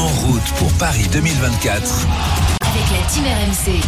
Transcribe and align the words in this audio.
En 0.00 0.06
route 0.06 0.50
pour 0.56 0.72
Paris 0.78 1.06
2024. 1.12 2.06
Avec 2.62 2.84
la 2.90 3.06
Team 3.06 3.24
RMC. 3.26 3.80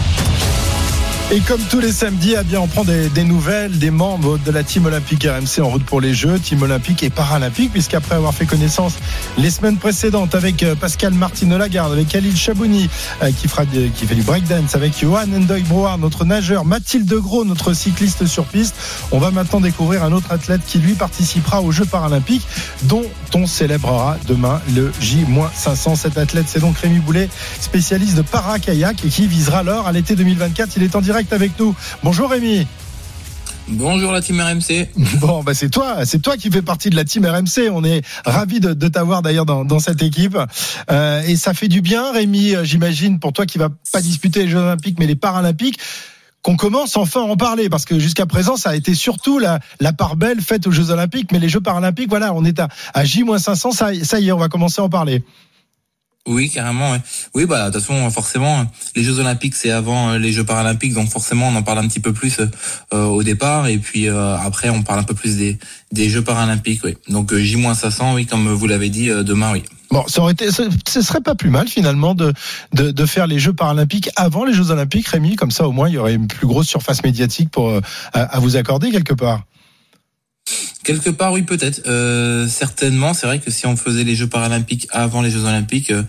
Et 1.34 1.40
comme 1.40 1.62
tous 1.70 1.80
les 1.80 1.92
samedis, 1.92 2.34
eh 2.38 2.44
bien, 2.44 2.60
on 2.60 2.66
prend 2.66 2.84
des, 2.84 3.08
des, 3.08 3.24
nouvelles 3.24 3.78
des 3.78 3.90
membres 3.90 4.36
de 4.36 4.50
la 4.50 4.62
team 4.62 4.84
olympique 4.84 5.24
RMC 5.24 5.64
en 5.64 5.70
route 5.70 5.84
pour 5.84 6.02
les 6.02 6.12
Jeux, 6.12 6.38
team 6.38 6.60
olympique 6.60 7.02
et 7.02 7.08
paralympique, 7.08 7.72
puisqu'après 7.72 8.16
avoir 8.16 8.34
fait 8.34 8.44
connaissance 8.44 8.96
les 9.38 9.50
semaines 9.50 9.78
précédentes 9.78 10.34
avec 10.34 10.62
euh, 10.62 10.74
Pascal 10.74 11.14
Martino 11.14 11.56
Lagarde, 11.56 11.90
avec 11.92 12.08
Khalil 12.08 12.36
Chabouni, 12.36 12.90
euh, 13.22 13.30
qui, 13.32 13.48
fera 13.48 13.64
qui 13.64 14.06
fait 14.06 14.14
du 14.14 14.22
breakdance, 14.22 14.74
avec 14.74 15.00
Johan 15.00 15.24
Endoy 15.34 15.62
Brouard, 15.62 15.96
notre 15.96 16.26
nageur, 16.26 16.66
Mathilde 16.66 17.14
Gros, 17.14 17.46
notre 17.46 17.72
cycliste 17.72 18.26
sur 18.26 18.44
piste, 18.44 18.74
on 19.10 19.18
va 19.18 19.30
maintenant 19.30 19.60
découvrir 19.60 20.04
un 20.04 20.12
autre 20.12 20.30
athlète 20.32 20.60
qui 20.66 20.80
lui 20.80 20.92
participera 20.92 21.62
aux 21.62 21.72
Jeux 21.72 21.86
paralympiques, 21.86 22.46
dont 22.82 23.04
on 23.34 23.46
célébrera 23.46 24.16
demain 24.26 24.60
le 24.74 24.92
J-500. 25.00 25.96
Cet 25.96 26.18
athlète, 26.18 26.46
c'est 26.48 26.60
donc 26.60 26.78
Rémi 26.78 26.98
Boulet, 26.98 27.28
spécialiste 27.60 28.16
de 28.16 28.22
para-kayak 28.22 29.04
et 29.04 29.08
qui 29.08 29.26
visera 29.26 29.62
l'or 29.62 29.86
à 29.86 29.92
l'été 29.92 30.14
2024. 30.16 30.76
Il 30.76 30.82
est 30.82 30.96
en 30.96 31.00
direct 31.00 31.32
avec 31.32 31.58
nous. 31.58 31.74
Bonjour 32.02 32.30
Rémi. 32.30 32.66
Bonjour 33.68 34.12
la 34.12 34.20
team 34.20 34.40
RMC. 34.40 34.88
Bon, 35.20 35.42
bah 35.42 35.54
c'est 35.54 35.70
toi, 35.70 36.04
c'est 36.04 36.20
toi 36.20 36.36
qui 36.36 36.50
fais 36.50 36.62
partie 36.62 36.90
de 36.90 36.96
la 36.96 37.04
team 37.04 37.24
RMC. 37.24 37.70
On 37.72 37.84
est 37.84 38.02
ravi 38.24 38.60
de, 38.60 38.72
de 38.72 38.88
t'avoir 38.88 39.22
d'ailleurs 39.22 39.46
dans, 39.46 39.64
dans, 39.64 39.78
cette 39.78 40.02
équipe. 40.02 40.36
Euh, 40.90 41.22
et 41.22 41.36
ça 41.36 41.54
fait 41.54 41.68
du 41.68 41.80
bien, 41.80 42.12
Rémi, 42.12 42.54
euh, 42.54 42.64
j'imagine, 42.64 43.18
pour 43.20 43.32
toi 43.32 43.46
qui 43.46 43.58
va 43.58 43.68
pas 43.92 44.00
disputer 44.00 44.40
les 44.40 44.48
Jeux 44.48 44.58
Olympiques 44.58 44.98
mais 44.98 45.06
les 45.06 45.16
Paralympiques 45.16 45.78
qu'on 46.42 46.56
commence 46.56 46.96
enfin 46.96 47.20
à 47.20 47.24
en 47.24 47.36
parler 47.36 47.68
parce 47.68 47.84
que 47.84 47.98
jusqu'à 47.98 48.26
présent 48.26 48.56
ça 48.56 48.70
a 48.70 48.76
été 48.76 48.94
surtout 48.94 49.38
la, 49.38 49.60
la 49.80 49.92
part 49.92 50.16
belle 50.16 50.40
faite 50.40 50.66
aux 50.66 50.72
Jeux 50.72 50.90
Olympiques 50.90 51.30
mais 51.32 51.38
les 51.38 51.48
Jeux 51.48 51.60
Paralympiques 51.60 52.08
voilà 52.08 52.34
on 52.34 52.44
est 52.44 52.58
à, 52.58 52.68
à 52.94 53.04
J-500 53.04 53.72
ça, 53.72 53.90
ça 54.04 54.20
y 54.20 54.28
est 54.28 54.32
on 54.32 54.38
va 54.38 54.48
commencer 54.48 54.80
à 54.80 54.84
en 54.84 54.88
parler. 54.88 55.22
Oui, 56.28 56.50
carrément. 56.50 56.96
Oui, 57.34 57.46
bah 57.46 57.68
de 57.68 57.74
toute 57.78 57.84
façon, 57.84 58.08
forcément, 58.10 58.64
les 58.94 59.02
Jeux 59.02 59.18
Olympiques 59.18 59.56
c'est 59.56 59.72
avant 59.72 60.10
euh, 60.10 60.18
les 60.18 60.30
Jeux 60.32 60.44
Paralympiques, 60.44 60.94
donc 60.94 61.08
forcément 61.08 61.48
on 61.48 61.56
en 61.56 61.64
parle 61.64 61.80
un 61.80 61.88
petit 61.88 61.98
peu 61.98 62.12
plus 62.12 62.38
euh, 62.92 63.04
au 63.06 63.24
départ, 63.24 63.66
et 63.66 63.78
puis 63.78 64.08
euh, 64.08 64.36
après 64.36 64.68
on 64.68 64.82
parle 64.82 65.00
un 65.00 65.02
peu 65.02 65.14
plus 65.14 65.36
des 65.36 65.58
des 65.90 66.08
Jeux 66.08 66.22
Paralympiques. 66.22 66.82
Oui. 66.84 66.96
Donc 67.08 67.34
J-500, 67.34 68.14
oui, 68.14 68.26
comme 68.26 68.48
vous 68.52 68.66
l'avez 68.68 68.88
dit, 68.88 69.08
demain, 69.08 69.50
oui. 69.52 69.64
Bon, 69.90 70.04
ça 70.06 70.22
aurait 70.22 70.32
été, 70.32 70.48
ce 70.52 71.02
serait 71.02 71.20
pas 71.20 71.34
plus 71.34 71.50
mal 71.50 71.66
finalement 71.66 72.14
de, 72.14 72.32
de, 72.72 72.92
de 72.92 73.06
faire 73.06 73.26
les 73.26 73.40
Jeux 73.40 73.52
Paralympiques 73.52 74.08
avant 74.14 74.44
les 74.44 74.54
Jeux 74.54 74.70
Olympiques, 74.70 75.08
Rémi, 75.08 75.34
comme 75.34 75.50
ça 75.50 75.66
au 75.66 75.72
moins 75.72 75.88
il 75.88 75.94
y 75.94 75.98
aurait 75.98 76.14
une 76.14 76.28
plus 76.28 76.46
grosse 76.46 76.68
surface 76.68 77.02
médiatique 77.02 77.50
pour 77.50 77.80
à, 78.12 78.20
à 78.20 78.38
vous 78.38 78.56
accorder 78.56 78.92
quelque 78.92 79.12
part. 79.12 79.42
Quelque 80.84 81.10
part, 81.10 81.32
oui, 81.32 81.42
peut-être. 81.42 81.82
Euh, 81.86 82.48
certainement, 82.48 83.14
c'est 83.14 83.26
vrai 83.26 83.38
que 83.38 83.50
si 83.50 83.66
on 83.66 83.76
faisait 83.76 84.04
les 84.04 84.16
Jeux 84.16 84.26
paralympiques 84.26 84.88
avant 84.90 85.22
les 85.22 85.30
Jeux 85.30 85.44
olympiques, 85.44 85.90
euh, 85.90 86.02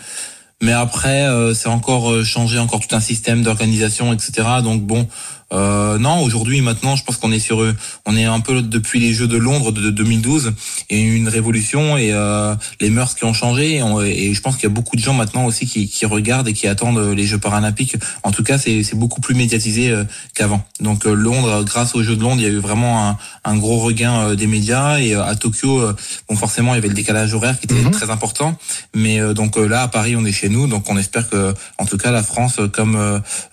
mais 0.61 0.71
après, 0.71 1.27
euh, 1.27 1.53
c'est 1.53 1.69
encore 1.69 2.23
changé, 2.23 2.57
encore 2.57 2.79
tout 2.79 2.95
un 2.95 3.01
système 3.01 3.43
d'organisation, 3.43 4.13
etc. 4.13 4.47
Donc 4.63 4.81
bon, 4.81 5.07
euh, 5.53 5.97
non, 5.99 6.21
aujourd'hui, 6.21 6.61
maintenant, 6.61 6.95
je 6.95 7.03
pense 7.03 7.17
qu'on 7.17 7.31
est 7.31 7.39
sur, 7.39 7.63
on 8.05 8.15
est 8.15 8.25
un 8.25 8.39
peu 8.39 8.61
depuis 8.61 8.99
les 8.99 9.13
Jeux 9.13 9.27
de 9.27 9.37
Londres 9.37 9.71
de 9.71 9.89
2012 9.89 10.53
et 10.89 10.99
une 11.01 11.27
révolution 11.27 11.97
et 11.97 12.11
euh, 12.11 12.55
les 12.81 12.89
mœurs 12.89 13.15
qui 13.15 13.25
ont 13.25 13.33
changé. 13.33 13.75
Et, 13.75 13.83
on, 13.83 14.01
et 14.01 14.33
je 14.33 14.41
pense 14.41 14.55
qu'il 14.55 14.63
y 14.63 14.71
a 14.71 14.75
beaucoup 14.75 14.95
de 14.95 15.01
gens 15.01 15.13
maintenant 15.13 15.45
aussi 15.45 15.67
qui, 15.67 15.87
qui, 15.87 16.05
regardent 16.05 16.47
et 16.47 16.53
qui 16.53 16.67
attendent 16.67 16.99
les 16.99 17.25
Jeux 17.25 17.37
paralympiques. 17.37 17.95
En 18.23 18.31
tout 18.31 18.43
cas, 18.43 18.57
c'est 18.57 18.95
beaucoup 18.95 19.21
plus 19.21 19.35
médiatisé 19.35 19.89
euh, 19.89 20.03
qu'avant. 20.33 20.65
Donc 20.79 21.05
Londres, 21.05 21.63
grâce 21.63 21.95
aux 21.95 22.03
Jeux 22.03 22.15
de 22.15 22.21
Londres, 22.21 22.41
il 22.41 22.43
y 22.43 22.47
a 22.47 22.53
eu 22.53 22.59
vraiment 22.59 23.09
un, 23.09 23.17
un 23.43 23.57
gros 23.57 23.79
regain 23.79 24.35
des 24.35 24.47
médias. 24.47 24.99
Et 24.99 25.13
à 25.13 25.35
Tokyo, 25.35 25.81
bon, 26.29 26.35
forcément, 26.35 26.73
il 26.73 26.77
y 26.77 26.79
avait 26.79 26.87
le 26.87 26.93
décalage 26.93 27.33
horaire 27.33 27.59
qui 27.59 27.65
était 27.65 27.75
mm 27.75 27.87
-hmm. 27.87 27.91
très 27.91 28.09
important. 28.09 28.57
Mais 28.95 29.19
donc 29.33 29.57
là, 29.57 29.83
à 29.83 29.87
Paris, 29.87 30.15
on 30.15 30.25
est 30.25 30.31
chez 30.41 30.49
nous, 30.49 30.67
donc 30.67 30.89
on 30.89 30.97
espère 30.97 31.29
que, 31.29 31.53
en 31.77 31.85
tout 31.85 31.97
cas, 31.97 32.11
la 32.11 32.23
France, 32.23 32.57
comme 32.71 32.97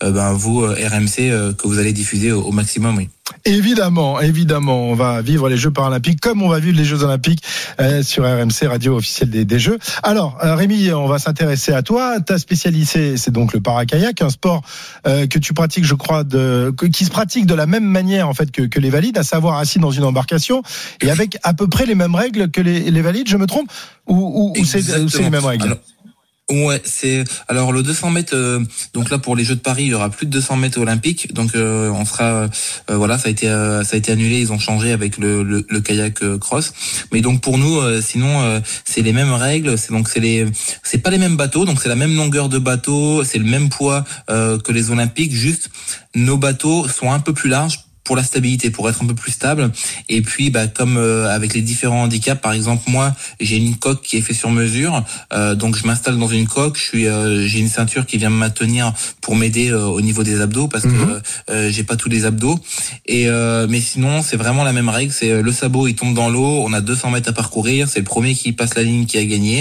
ben, 0.00 0.32
vous, 0.32 0.58
RMC, 0.92 1.16
que 1.58 1.64
vous 1.68 1.78
allez 1.78 1.89
diffuser 1.92 2.32
au, 2.32 2.42
au 2.42 2.52
maximum, 2.52 2.96
oui. 2.96 3.08
Évidemment, 3.44 4.20
évidemment, 4.20 4.88
on 4.88 4.94
va 4.94 5.22
vivre 5.22 5.48
les 5.48 5.56
Jeux 5.56 5.70
paralympiques 5.70 6.20
comme 6.20 6.42
on 6.42 6.48
va 6.48 6.58
vivre 6.58 6.76
les 6.76 6.84
Jeux 6.84 7.02
olympiques 7.02 7.42
euh, 7.80 8.02
sur 8.02 8.24
RMC, 8.24 8.66
radio 8.66 8.96
officielle 8.96 9.30
des, 9.30 9.44
des 9.44 9.58
Jeux. 9.58 9.78
Alors, 10.02 10.38
euh, 10.42 10.54
Rémi, 10.54 10.92
on 10.92 11.06
va 11.06 11.18
s'intéresser 11.18 11.72
à 11.72 11.82
toi. 11.82 12.20
Ta 12.20 12.38
spécialité, 12.38 13.16
c'est 13.16 13.30
donc 13.30 13.52
le 13.52 13.60
para-kayak, 13.60 14.20
un 14.22 14.30
sport 14.30 14.62
euh, 15.06 15.26
que 15.26 15.38
tu 15.38 15.54
pratiques, 15.54 15.84
je 15.84 15.94
crois, 15.94 16.24
de, 16.24 16.72
que, 16.76 16.86
qui 16.86 17.04
se 17.04 17.10
pratique 17.10 17.46
de 17.46 17.54
la 17.54 17.66
même 17.66 17.84
manière 17.84 18.28
en 18.28 18.34
fait 18.34 18.50
que, 18.50 18.62
que, 18.62 18.80
les 18.80 18.90
valides, 18.90 19.16
à 19.16 19.22
savoir 19.22 19.58
assis 19.58 19.78
dans 19.78 19.90
une 19.90 20.04
embarcation 20.04 20.62
et 21.00 21.10
avec 21.10 21.38
à 21.42 21.54
peu 21.54 21.68
près 21.68 21.86
les 21.86 21.94
mêmes 21.94 22.14
règles 22.14 22.50
que 22.50 22.60
les, 22.60 22.90
les 22.90 23.02
valides. 23.02 23.28
Je 23.28 23.36
me 23.36 23.46
trompe? 23.46 23.70
Ou, 24.06 24.16
ou, 24.16 24.60
ou 24.60 24.64
c'est 24.64 24.82
les 25.18 25.30
mêmes 25.30 25.44
règles? 25.44 25.64
Alors... 25.64 25.78
Ouais, 26.50 26.82
c'est 26.84 27.22
alors 27.46 27.72
le 27.72 27.84
200 27.84 28.10
mètres. 28.10 28.34
Euh, 28.34 28.60
donc 28.92 29.10
là 29.10 29.18
pour 29.18 29.36
les 29.36 29.44
Jeux 29.44 29.54
de 29.54 29.60
Paris, 29.60 29.84
il 29.84 29.90
y 29.90 29.94
aura 29.94 30.10
plus 30.10 30.26
de 30.26 30.32
200 30.32 30.56
mètres 30.56 30.80
olympiques. 30.80 31.32
Donc 31.32 31.54
euh, 31.54 31.90
on 31.90 32.04
sera, 32.04 32.24
euh, 32.24 32.48
voilà, 32.88 33.18
ça 33.18 33.28
a 33.28 33.30
été 33.30 33.46
ça 33.46 33.84
a 33.92 33.96
été 33.96 34.10
annulé. 34.10 34.40
Ils 34.40 34.52
ont 34.52 34.58
changé 34.58 34.90
avec 34.90 35.16
le, 35.16 35.44
le, 35.44 35.64
le 35.68 35.80
kayak 35.80 36.38
cross. 36.38 36.72
Mais 37.12 37.20
donc 37.20 37.40
pour 37.40 37.56
nous, 37.56 37.80
sinon 38.00 38.60
c'est 38.84 39.02
les 39.02 39.12
mêmes 39.12 39.32
règles. 39.32 39.78
C'est 39.78 39.92
donc 39.92 40.08
c'est 40.08 40.20
les 40.20 40.46
c'est 40.82 40.98
pas 40.98 41.10
les 41.10 41.18
mêmes 41.18 41.36
bateaux. 41.36 41.64
Donc 41.64 41.80
c'est 41.80 41.88
la 41.88 41.96
même 41.96 42.16
longueur 42.16 42.48
de 42.48 42.58
bateau, 42.58 43.22
c'est 43.22 43.38
le 43.38 43.44
même 43.44 43.68
poids 43.68 44.04
que 44.28 44.72
les 44.72 44.90
olympiques. 44.90 45.32
Juste 45.32 45.70
nos 46.16 46.36
bateaux 46.36 46.88
sont 46.88 47.12
un 47.12 47.20
peu 47.20 47.32
plus 47.32 47.48
larges 47.48 47.89
pour 48.10 48.16
la 48.16 48.24
stabilité, 48.24 48.70
pour 48.70 48.90
être 48.90 49.04
un 49.04 49.06
peu 49.06 49.14
plus 49.14 49.30
stable. 49.30 49.70
Et 50.08 50.20
puis, 50.20 50.50
bah, 50.50 50.66
comme 50.66 50.96
euh, 50.96 51.32
avec 51.32 51.54
les 51.54 51.62
différents 51.62 52.02
handicaps, 52.02 52.42
par 52.42 52.52
exemple, 52.52 52.82
moi, 52.90 53.14
j'ai 53.38 53.56
une 53.56 53.76
coque 53.76 54.02
qui 54.02 54.16
est 54.16 54.20
faite 54.20 54.34
sur 54.34 54.50
mesure, 54.50 55.04
euh, 55.32 55.54
donc 55.54 55.76
je 55.76 55.86
m'installe 55.86 56.18
dans 56.18 56.26
une 56.26 56.48
coque. 56.48 56.76
Je 56.76 56.82
suis, 56.82 57.06
euh, 57.06 57.46
j'ai 57.46 57.60
une 57.60 57.68
ceinture 57.68 58.06
qui 58.06 58.18
vient 58.18 58.30
me 58.30 58.34
maintenir 58.34 58.92
pour 59.20 59.36
m'aider 59.36 59.72
au 59.72 60.00
niveau 60.00 60.24
des 60.24 60.40
abdos 60.40 60.66
parce 60.66 60.86
mm 60.86 60.90
-hmm. 60.90 61.20
que 61.46 61.70
j'ai 61.70 61.84
pas 61.84 61.94
tous 61.94 62.08
les 62.08 62.24
abdos. 62.24 62.58
Et 63.06 63.24
mais 63.72 63.80
sinon, 63.90 64.14
c'est 64.26 64.38
vraiment 64.44 64.64
la 64.70 64.72
même 64.78 64.90
règle. 64.98 65.12
C'est 65.18 65.32
le 65.48 65.52
sabot, 65.60 65.84
il 65.86 65.94
tombe 65.94 66.14
dans 66.20 66.30
l'eau. 66.34 66.52
On 66.66 66.72
a 66.72 66.80
200 66.80 67.10
mètres 67.14 67.30
à 67.30 67.36
parcourir. 67.42 67.80
C'est 67.90 68.02
le 68.04 68.10
premier 68.14 68.32
qui 68.40 68.50
passe 68.60 68.74
la 68.80 68.84
ligne 68.90 69.06
qui 69.10 69.18
a 69.18 69.24
gagné. 69.34 69.56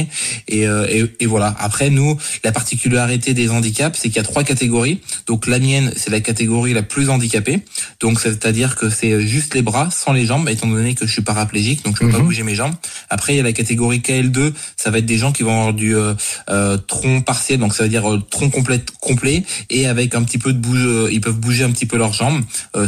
Et, 0.56 0.62
et, 0.96 1.02
et 1.24 1.28
voilà. 1.34 1.50
Après, 1.68 1.90
nous, 2.00 2.12
la 2.48 2.52
particularité 2.60 3.30
des 3.40 3.48
handicaps, 3.56 3.96
c'est 4.00 4.10
qu'il 4.10 4.22
y 4.24 4.26
a 4.26 4.30
trois 4.34 4.46
catégories. 4.54 4.98
Donc 5.30 5.40
la 5.54 5.60
mienne, 5.66 5.88
c'est 6.00 6.12
la 6.18 6.22
catégorie 6.30 6.74
la 6.82 6.86
plus 6.94 7.08
handicapée. 7.14 7.58
Donc 8.04 8.16
c'est-à-dire 8.40 8.76
que 8.76 8.90
c'est 8.90 9.22
juste 9.22 9.54
les 9.54 9.62
bras 9.62 9.90
sans 9.92 10.14
les 10.14 10.26
jambes, 10.26 10.48
étant 10.50 10.68
donné 10.68 10.96
que 10.96 11.06
je 11.06 11.12
suis 11.12 11.22
paraplégique, 11.22 11.84
donc 11.84 11.96
je 11.96 12.00
peux 12.02 12.06
mm 12.06 12.10
-hmm. 12.10 12.14
pas 12.14 12.20
bouger 12.20 12.44
mes 12.44 12.56
jambes. 12.56 12.74
Après, 13.10 13.34
il 13.34 13.38
y 13.38 13.40
a 13.40 13.44
la 13.44 13.54
catégorie 13.54 14.00
KL2, 14.00 14.54
ça 14.78 14.92
va 14.92 15.00
être 15.00 15.06
des 15.06 15.18
gens 15.18 15.32
qui 15.32 15.44
vont 15.44 15.52
avoir 15.60 15.74
du 15.74 15.96
euh, 15.96 16.14
euh, 16.50 16.78
tronc 16.78 17.22
partiel, 17.22 17.60
donc 17.60 17.74
ça 17.74 17.84
veut 17.84 17.90
dire 17.90 18.10
euh, 18.10 18.22
tronc 18.30 18.50
complet, 18.50 18.82
complet, 19.02 19.44
et 19.70 19.88
avec 19.88 20.16
un 20.16 20.24
petit 20.24 20.38
peu 20.38 20.54
de 20.54 20.60
bouge, 20.60 20.88
ils 21.12 21.22
peuvent 21.22 21.40
bouger 21.40 21.64
un 21.64 21.72
petit 21.72 21.86
peu 21.86 21.98
leurs 21.98 22.14
jambes, 22.14 22.42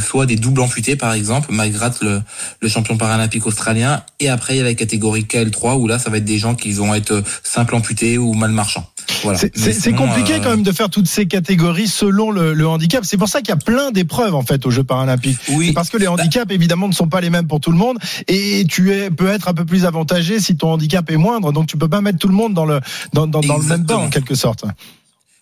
soit 0.09 0.25
des 0.25 0.35
doubles 0.35 0.61
amputés 0.61 0.95
par 0.95 1.13
exemple, 1.13 1.51
Magrat 1.51 1.95
le, 2.01 2.21
le 2.61 2.69
champion 2.69 2.97
paralympique 2.97 3.45
australien, 3.45 4.03
et 4.19 4.29
après 4.29 4.55
il 4.55 4.57
y 4.57 4.61
a 4.61 4.63
la 4.63 4.73
catégorie 4.73 5.23
KL3 5.23 5.77
où 5.79 5.87
là 5.87 5.99
ça 5.99 6.09
va 6.09 6.17
être 6.17 6.25
des 6.25 6.39
gens 6.43 6.55
qui 6.55 6.71
vont 6.73 6.93
être 6.95 7.23
simples 7.43 7.75
amputés 7.75 8.17
ou 8.17 8.33
mal 8.33 8.51
marchants. 8.51 8.90
Voilà. 9.23 9.37
C'est 9.37 9.93
compliqué 9.93 10.33
euh... 10.33 10.39
quand 10.39 10.49
même 10.49 10.63
de 10.63 10.71
faire 10.71 10.89
toutes 10.89 11.07
ces 11.07 11.25
catégories 11.25 11.87
selon 11.87 12.31
le, 12.31 12.53
le 12.53 12.67
handicap. 12.67 13.03
C'est 13.05 13.17
pour 13.17 13.29
ça 13.29 13.39
qu'il 13.39 13.49
y 13.49 13.51
a 13.53 13.57
plein 13.57 13.91
d'épreuves 13.91 14.35
en 14.35 14.43
fait 14.43 14.65
aux 14.65 14.71
Jeux 14.71 14.83
paralympiques. 14.83 15.39
Oui. 15.49 15.73
Parce 15.73 15.89
que 15.89 15.97
les 15.97 16.07
handicaps 16.07 16.47
bah. 16.47 16.53
évidemment 16.53 16.87
ne 16.87 16.93
sont 16.93 17.07
pas 17.07 17.21
les 17.21 17.29
mêmes 17.29 17.47
pour 17.47 17.59
tout 17.59 17.71
le 17.71 17.77
monde 17.77 17.97
et 18.27 18.65
tu 18.67 18.91
es, 18.93 19.09
peux 19.09 19.27
être 19.27 19.47
un 19.47 19.53
peu 19.53 19.65
plus 19.65 19.85
avantagé 19.85 20.39
si 20.39 20.55
ton 20.55 20.71
handicap 20.71 21.09
est 21.09 21.17
moindre. 21.17 21.51
Donc 21.51 21.67
tu 21.67 21.77
peux 21.77 21.89
pas 21.89 22.01
mettre 22.01 22.19
tout 22.19 22.27
le 22.27 22.33
monde 22.33 22.53
dans 22.53 22.65
le 22.65 22.79
dans, 23.13 23.27
dans, 23.27 23.41
dans 23.41 23.57
le 23.57 23.65
même 23.65 23.83
banc 23.83 24.03
en 24.03 24.09
quelque 24.09 24.35
sorte. 24.35 24.65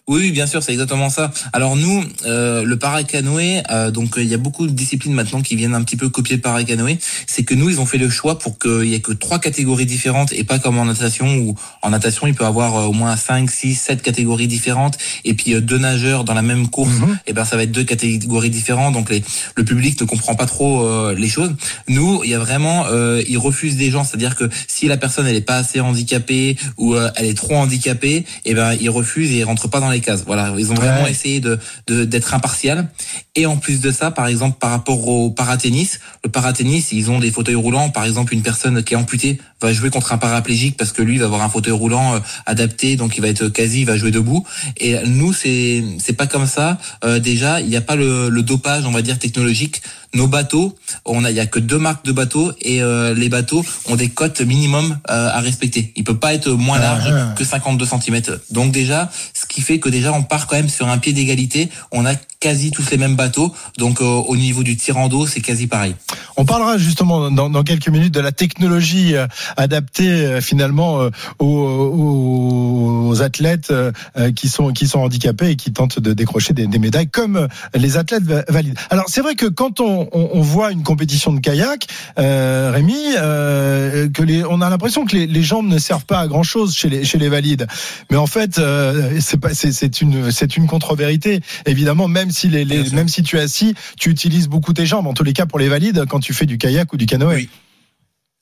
Oui, 0.09 0.31
bien 0.31 0.47
sûr, 0.47 0.63
c'est 0.63 0.71
exactement 0.71 1.11
ça. 1.11 1.31
Alors 1.53 1.75
nous, 1.75 2.03
euh, 2.25 2.63
le 2.63 2.77
paracanoë, 2.79 3.61
euh, 3.69 3.91
donc 3.91 4.15
il 4.17 4.25
y 4.25 4.33
a 4.33 4.37
beaucoup 4.37 4.65
de 4.65 4.71
disciplines 4.71 5.13
maintenant 5.13 5.43
qui 5.43 5.55
viennent 5.55 5.75
un 5.75 5.83
petit 5.83 5.97
peu 5.97 6.09
copier 6.09 6.35
le 6.37 6.41
paracanoë. 6.41 6.97
C'est 7.27 7.43
que 7.43 7.53
nous, 7.53 7.69
ils 7.69 7.79
ont 7.79 7.85
fait 7.85 7.99
le 7.99 8.09
choix 8.09 8.39
pour 8.39 8.57
qu'il 8.57 8.85
y 8.85 8.95
ait 8.95 9.01
que 9.01 9.13
trois 9.13 9.37
catégories 9.37 9.85
différentes 9.85 10.33
et 10.33 10.43
pas 10.43 10.57
comme 10.57 10.79
en 10.79 10.85
natation 10.85 11.27
où 11.37 11.53
en 11.83 11.91
natation 11.91 12.25
il 12.25 12.33
peut 12.33 12.45
avoir 12.45 12.75
euh, 12.75 12.85
au 12.85 12.91
moins 12.91 13.15
5, 13.15 13.51
6, 13.51 13.75
7 13.75 14.01
catégories 14.01 14.47
différentes 14.47 14.97
et 15.25 15.35
puis 15.35 15.53
euh, 15.53 15.61
deux 15.61 15.77
nageurs 15.77 16.23
dans 16.23 16.33
la 16.33 16.41
même 16.41 16.69
course, 16.69 16.97
mm 16.99 17.03
-hmm. 17.03 17.17
et 17.27 17.33
ben 17.33 17.45
ça 17.45 17.55
va 17.55 17.61
être 17.63 17.71
deux 17.71 17.83
catégories 17.83 18.49
différentes. 18.49 18.93
Donc 18.97 19.11
les, 19.11 19.21
le 19.55 19.63
public 19.63 20.01
ne 20.01 20.07
comprend 20.07 20.33
pas 20.33 20.47
trop 20.47 20.73
euh, 20.81 21.13
les 21.23 21.29
choses. 21.29 21.53
Nous, 21.87 22.11
il 22.23 22.31
y 22.31 22.33
a 22.33 22.39
vraiment, 22.39 22.77
euh, 22.87 23.21
ils 23.33 23.37
refusent 23.37 23.77
des 23.77 23.91
gens, 23.93 24.03
c'est-à-dire 24.03 24.35
que 24.39 24.45
si 24.67 24.87
la 24.87 24.97
personne 24.97 25.27
elle 25.29 25.35
est 25.43 25.49
pas 25.53 25.59
assez 25.63 25.79
handicapée 25.79 26.57
ou 26.81 26.95
elle 27.17 27.27
est 27.31 27.37
trop 27.43 27.55
handicapée, 27.63 28.25
et 28.45 28.53
ben 28.57 28.69
ils 28.83 28.89
refusent 28.89 29.31
et 29.33 29.39
ils 29.41 29.47
rentrent 29.51 29.69
pas 29.75 29.81
dans 29.85 29.91
les 29.91 29.98
les 29.99 30.05
cases. 30.05 30.23
Voilà, 30.25 30.53
ils 30.57 30.71
ont 30.71 30.75
vraiment 30.75 31.07
essayé 31.07 31.39
de 31.39 31.59
d'être 31.87 32.33
impartial. 32.33 32.89
Et 33.35 33.45
en 33.45 33.57
plus 33.57 33.79
de 33.79 33.91
ça, 33.91 34.11
par 34.11 34.27
exemple, 34.27 34.57
par 34.59 34.71
rapport 34.71 35.07
au 35.07 35.29
paratennis, 35.29 35.91
le 36.23 36.29
paratennis, 36.29 36.85
ils 36.91 37.09
ont 37.09 37.19
des 37.19 37.31
fauteuils 37.31 37.55
roulants. 37.55 37.89
Par 37.89 38.05
exemple, 38.05 38.33
une 38.33 38.41
personne 38.41 38.83
qui 38.83 38.93
est 38.93 38.97
amputée 38.97 39.39
va 39.61 39.73
jouer 39.73 39.89
contre 39.89 40.13
un 40.13 40.17
paraplégique 40.17 40.77
parce 40.77 40.91
que 40.91 41.01
lui 41.01 41.17
va 41.17 41.25
avoir 41.25 41.41
un 41.41 41.49
fauteuil 41.49 41.73
roulant 41.73 42.15
euh, 42.15 42.19
adapté, 42.45 42.95
donc 42.95 43.17
il 43.17 43.21
va 43.21 43.27
être 43.27 43.47
quasi, 43.49 43.81
il 43.81 43.85
va 43.85 43.97
jouer 43.97 44.11
debout. 44.11 44.45
Et 44.77 44.97
nous, 45.05 45.33
c'est 45.33 45.83
c'est 45.99 46.13
pas 46.13 46.27
comme 46.27 46.45
ça. 46.45 46.77
Euh, 47.03 47.19
déjà, 47.19 47.61
il 47.61 47.67
n'y 47.67 47.75
a 47.75 47.81
pas 47.81 47.95
le, 47.95 48.29
le, 48.29 48.41
dopage, 48.41 48.85
on 48.85 48.91
va 48.91 49.01
dire 49.01 49.19
technologique. 49.19 49.81
Nos 50.13 50.27
bateaux, 50.27 50.75
on 51.05 51.23
a, 51.23 51.29
il 51.29 51.37
y 51.37 51.39
a 51.39 51.45
que 51.45 51.59
deux 51.59 51.77
marques 51.77 52.03
de 52.03 52.11
bateaux 52.11 52.51
et 52.61 52.81
euh, 52.81 53.13
les 53.13 53.29
bateaux 53.29 53.63
ont 53.85 53.95
des 53.95 54.09
cotes 54.09 54.41
minimum 54.41 54.97
à 55.05 55.39
respecter. 55.39 55.93
Il 55.95 56.03
peut 56.03 56.17
pas 56.17 56.33
être 56.33 56.49
moins 56.49 56.79
ah, 56.79 56.97
large 56.97 57.13
ah. 57.13 57.35
que 57.37 57.43
52 57.43 57.85
cm. 57.85 58.21
Donc 58.49 58.71
déjà, 58.71 59.11
ce 59.33 59.45
qui 59.45 59.61
fait 59.61 59.78
que 59.79 59.89
déjà 59.89 60.13
on 60.13 60.23
part 60.23 60.47
quand 60.47 60.55
même 60.55 60.69
sur 60.69 60.87
un 60.87 60.97
pied 60.97 61.13
d'égalité. 61.13 61.69
On 61.91 62.05
a 62.05 62.15
quasi 62.39 62.71
tous 62.71 62.89
les 62.91 62.97
mêmes 62.97 63.15
bateaux. 63.15 63.53
Donc 63.77 64.01
au 64.01 64.35
niveau 64.37 64.63
du 64.63 64.77
tirant 64.77 65.07
d'eau, 65.09 65.27
c'est 65.27 65.41
quasi 65.41 65.67
pareil. 65.67 65.95
On 66.37 66.45
parlera 66.45 66.77
justement 66.77 67.29
dans, 67.31 67.49
dans, 67.49 67.63
quelques 67.63 67.89
minutes 67.89 68.13
de 68.13 68.21
la 68.21 68.31
technologie 68.31 69.15
adapté 69.57 70.09
euh, 70.09 70.41
finalement 70.41 71.01
euh, 71.01 71.09
aux, 71.39 73.09
aux, 73.09 73.21
athlètes 73.21 73.71
euh, 73.71 73.91
qui 74.35 74.47
sont 74.47 74.71
qui 74.71 74.87
sont 74.87 74.99
handicapés 74.99 75.49
et 75.49 75.55
qui 75.55 75.73
tentent 75.73 75.99
de 75.99 76.13
décrocher 76.13 76.53
des, 76.53 76.67
des 76.67 76.79
médailles 76.79 77.09
comme 77.09 77.47
les 77.75 77.97
athlètes 77.97 78.23
valides. 78.23 78.77
Alors 78.89 79.05
c'est 79.07 79.21
vrai 79.21 79.35
que 79.35 79.45
quand 79.45 79.79
on, 79.81 80.07
on, 80.11 80.29
on, 80.33 80.41
voit 80.41 80.71
une 80.71 80.83
compétition 80.83 81.33
de 81.33 81.39
kayak, 81.39 81.87
euh, 82.17 82.71
Rémi, 82.73 83.15
euh, 83.17 84.09
que 84.09 84.23
les, 84.23 84.43
on 84.45 84.61
a 84.61 84.69
l'impression 84.69 85.05
que 85.05 85.15
les, 85.15 85.27
les, 85.27 85.43
jambes 85.43 85.67
ne 85.67 85.77
servent 85.77 86.05
pas 86.05 86.19
à 86.19 86.27
grand 86.27 86.43
chose 86.43 86.75
chez 86.75 86.89
les 86.89 87.03
chez 87.03 87.17
les 87.17 87.29
valides. 87.29 87.67
Mais 88.09 88.17
en 88.17 88.27
fait, 88.27 88.59
euh, 88.59 89.19
c'est 89.19 89.39
pas 89.39 89.53
c'est 89.53 90.01
une 90.01 90.31
c'est 90.31 90.57
une 90.57 90.67
contre-vérité. 90.67 91.41
Évidemment, 91.65 92.07
même 92.07 92.28
si 92.31 92.49
les, 92.49 92.65
les 92.65 92.89
même 92.91 93.09
si 93.09 93.23
tu 93.23 93.37
es 93.37 93.41
assis, 93.41 93.75
tu 93.99 94.09
utilises 94.09 94.47
beaucoup 94.47 94.73
tes 94.73 94.85
jambes. 94.85 95.07
En 95.07 95.13
tous 95.13 95.23
les 95.23 95.33
cas, 95.33 95.45
pour 95.45 95.59
les 95.59 95.69
valides, 95.69 96.05
quand 96.09 96.19
tu 96.19 96.33
fais 96.33 96.45
du 96.45 96.57
kayak 96.57 96.91
ou 96.93 96.97
du 96.97 97.05
canoë. 97.05 97.35
Oui. 97.35 97.49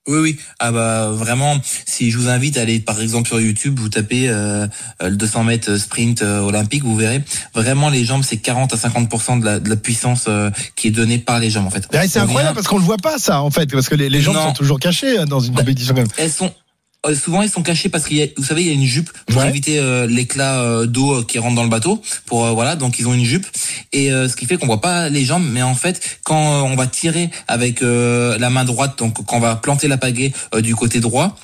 Oui, 0.07 0.19
oui. 0.19 0.38
Ah 0.60 0.72
bah 0.72 1.12
vraiment, 1.12 1.60
si 1.86 2.12
je 2.12 2.18
vous 2.18 2.30
invite 2.30 2.57
à 2.57 2.62
aller 2.62 2.80
par 2.80 3.01
exemple 3.01 3.28
sur 3.28 3.42
YouTube, 3.42 3.78
vous 3.78 3.89
tapez 3.89 4.30
euh, 4.30 4.66
le 5.01 5.12
200 5.12 5.44
mètres 5.44 5.75
sprint 5.75 6.22
euh, 6.22 6.39
olympique, 6.39 6.84
vous 6.84 6.95
verrez 6.95 7.22
vraiment 7.54 7.89
les 7.89 8.06
jambes, 8.06 8.24
c'est 8.24 8.38
40 8.38 8.74
à 8.74 8.78
50 8.78 9.42
de 9.42 9.45
la, 9.45 9.60
de 9.60 9.69
la 9.69 9.75
puissance 9.75 10.25
euh, 10.30 10.50
qui 10.78 10.88
est 10.88 10.92
donnée 10.92 11.18
par 11.18 11.40
les 11.40 11.50
jambes 11.50 11.68
en 11.68 11.69
fait. 11.69 11.90
c'est 12.07 12.19
incroyable 12.19 12.56
parce 12.56 12.68
qu'on 12.68 12.78
le 12.78 12.86
voit 12.86 12.98
pas 12.98 13.18
ça 13.18 13.42
en 13.42 13.51
fait, 13.51 13.69
parce 13.69 13.90
que 13.90 13.95
les, 13.95 14.10
les 14.10 14.22
jambes 14.22 14.38
sont 14.38 14.54
toujours 14.54 14.80
cachées 14.80 15.25
dans 15.25 15.42
une 15.42 15.54
compétition 15.54 15.94
comme. 15.94 16.07
Elles 16.18 16.31
sont 16.31 16.45
euh, 16.45 16.67
souvent 17.14 17.42
ils 17.42 17.50
sont 17.50 17.64
cachés 17.64 17.90
parce 17.90 18.06
qu'il 18.06 18.18
y 18.18 18.24
a, 18.24 18.28
vous 18.38 18.44
savez, 18.44 18.62
il 18.62 18.68
y 18.68 18.72
a 18.72 18.74
une 18.74 18.86
jupe 18.86 19.10
pour 19.28 19.44
éviter 19.44 19.80
euh, 19.80 20.08
l'éclat 20.08 20.62
euh, 20.62 20.86
d'eau 20.86 21.24
qui 21.24 21.40
rentre 21.40 21.56
dans 21.56 21.64
le 21.64 21.70
bateau. 21.70 22.02
Pour 22.26 22.46
voilà, 22.54 22.76
donc 22.76 23.00
ils 23.00 23.08
ont 23.08 23.14
une 23.14 23.26
jupe 23.26 23.46
et 23.94 24.10
ce 24.10 24.36
qui 24.36 24.46
fait 24.46 24.58
qu'on 24.58 24.68
voit 24.68 24.82
pas 24.82 25.10
les 25.10 25.26
jambes. 25.26 25.46
Mais 25.52 25.62
en 25.62 25.76
fait, 25.76 26.20
quand 26.24 26.64
on 26.64 26.76
va 26.76 26.88
tirer 26.88 27.30
avec 27.48 27.82
la 27.82 28.50
main 28.50 28.66
droite, 28.66 28.98
donc 29.00 29.26
quand 29.26 29.38
on 29.38 29.40
va 29.42 29.56
planter 29.56 29.88
la 29.88 29.98
pagaie 29.98 30.34
du 30.60 30.76
côté 30.76 31.00
droit, 31.00 31.38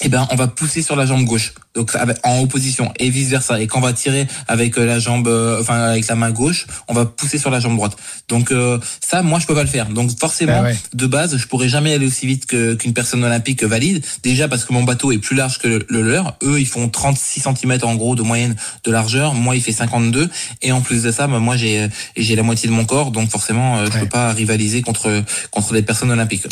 eh 0.00 0.08
ben 0.08 0.28
on 0.30 0.36
va 0.36 0.46
pousser 0.46 0.82
sur 0.82 0.94
la 0.94 1.06
jambe 1.06 1.24
gauche. 1.24 1.54
Donc 1.74 1.96
en 2.22 2.40
opposition 2.40 2.92
et 2.98 3.10
vice 3.10 3.28
versa 3.28 3.60
et 3.60 3.66
quand 3.66 3.78
on 3.78 3.82
va 3.82 3.92
tirer 3.92 4.26
avec 4.46 4.78
euh, 4.78 4.86
la 4.86 4.98
jambe 4.98 5.28
euh, 5.28 5.60
enfin 5.60 5.80
avec 5.80 6.06
la 6.06 6.14
main 6.14 6.30
gauche 6.30 6.66
on 6.88 6.94
va 6.94 7.04
pousser 7.04 7.38
sur 7.38 7.50
la 7.50 7.60
jambe 7.60 7.76
droite. 7.76 7.96
Donc 8.28 8.52
euh, 8.52 8.78
ça 9.00 9.22
moi 9.22 9.38
je 9.40 9.46
peux 9.46 9.54
pas 9.54 9.62
le 9.62 9.68
faire. 9.68 9.88
Donc 9.88 10.16
forcément 10.18 10.64
ah 10.64 10.72
de 10.94 11.06
base 11.06 11.36
je 11.36 11.46
pourrais 11.46 11.68
jamais 11.68 11.94
aller 11.94 12.06
aussi 12.06 12.26
vite 12.26 12.46
qu'une 12.46 12.92
personne 12.94 13.24
olympique 13.24 13.64
valide. 13.64 14.04
Déjà 14.22 14.46
parce 14.46 14.64
que 14.64 14.72
mon 14.72 14.84
bateau 14.84 15.10
est 15.10 15.18
plus 15.18 15.34
large 15.34 15.58
que 15.58 15.84
le, 15.88 16.02
leur. 16.02 16.36
Eux 16.42 16.60
ils 16.60 16.66
font 16.66 16.88
36 16.88 17.40
cm 17.40 17.78
en 17.82 17.96
gros 17.96 18.14
de 18.14 18.22
moyenne 18.22 18.54
de 18.84 18.90
largeur. 18.92 19.34
Moi 19.34 19.56
il 19.56 19.62
fait 19.62 19.72
52 19.72 20.28
et 20.62 20.72
en 20.72 20.80
plus 20.80 21.02
de 21.02 21.10
ça 21.10 21.26
bah, 21.26 21.40
moi 21.40 21.56
j'ai 21.56 21.88
j'ai 22.16 22.36
la 22.36 22.44
moitié 22.44 22.68
de 22.68 22.74
mon 22.74 22.84
corps. 22.84 23.10
Donc 23.10 23.30
forcément 23.30 23.84
je 23.84 23.98
peux 23.98 24.08
pas 24.08 24.32
rivaliser 24.32 24.82
contre 24.82 25.24
contre 25.50 25.74
les 25.74 25.82
personnes 25.82 26.10
olympiques 26.12 26.46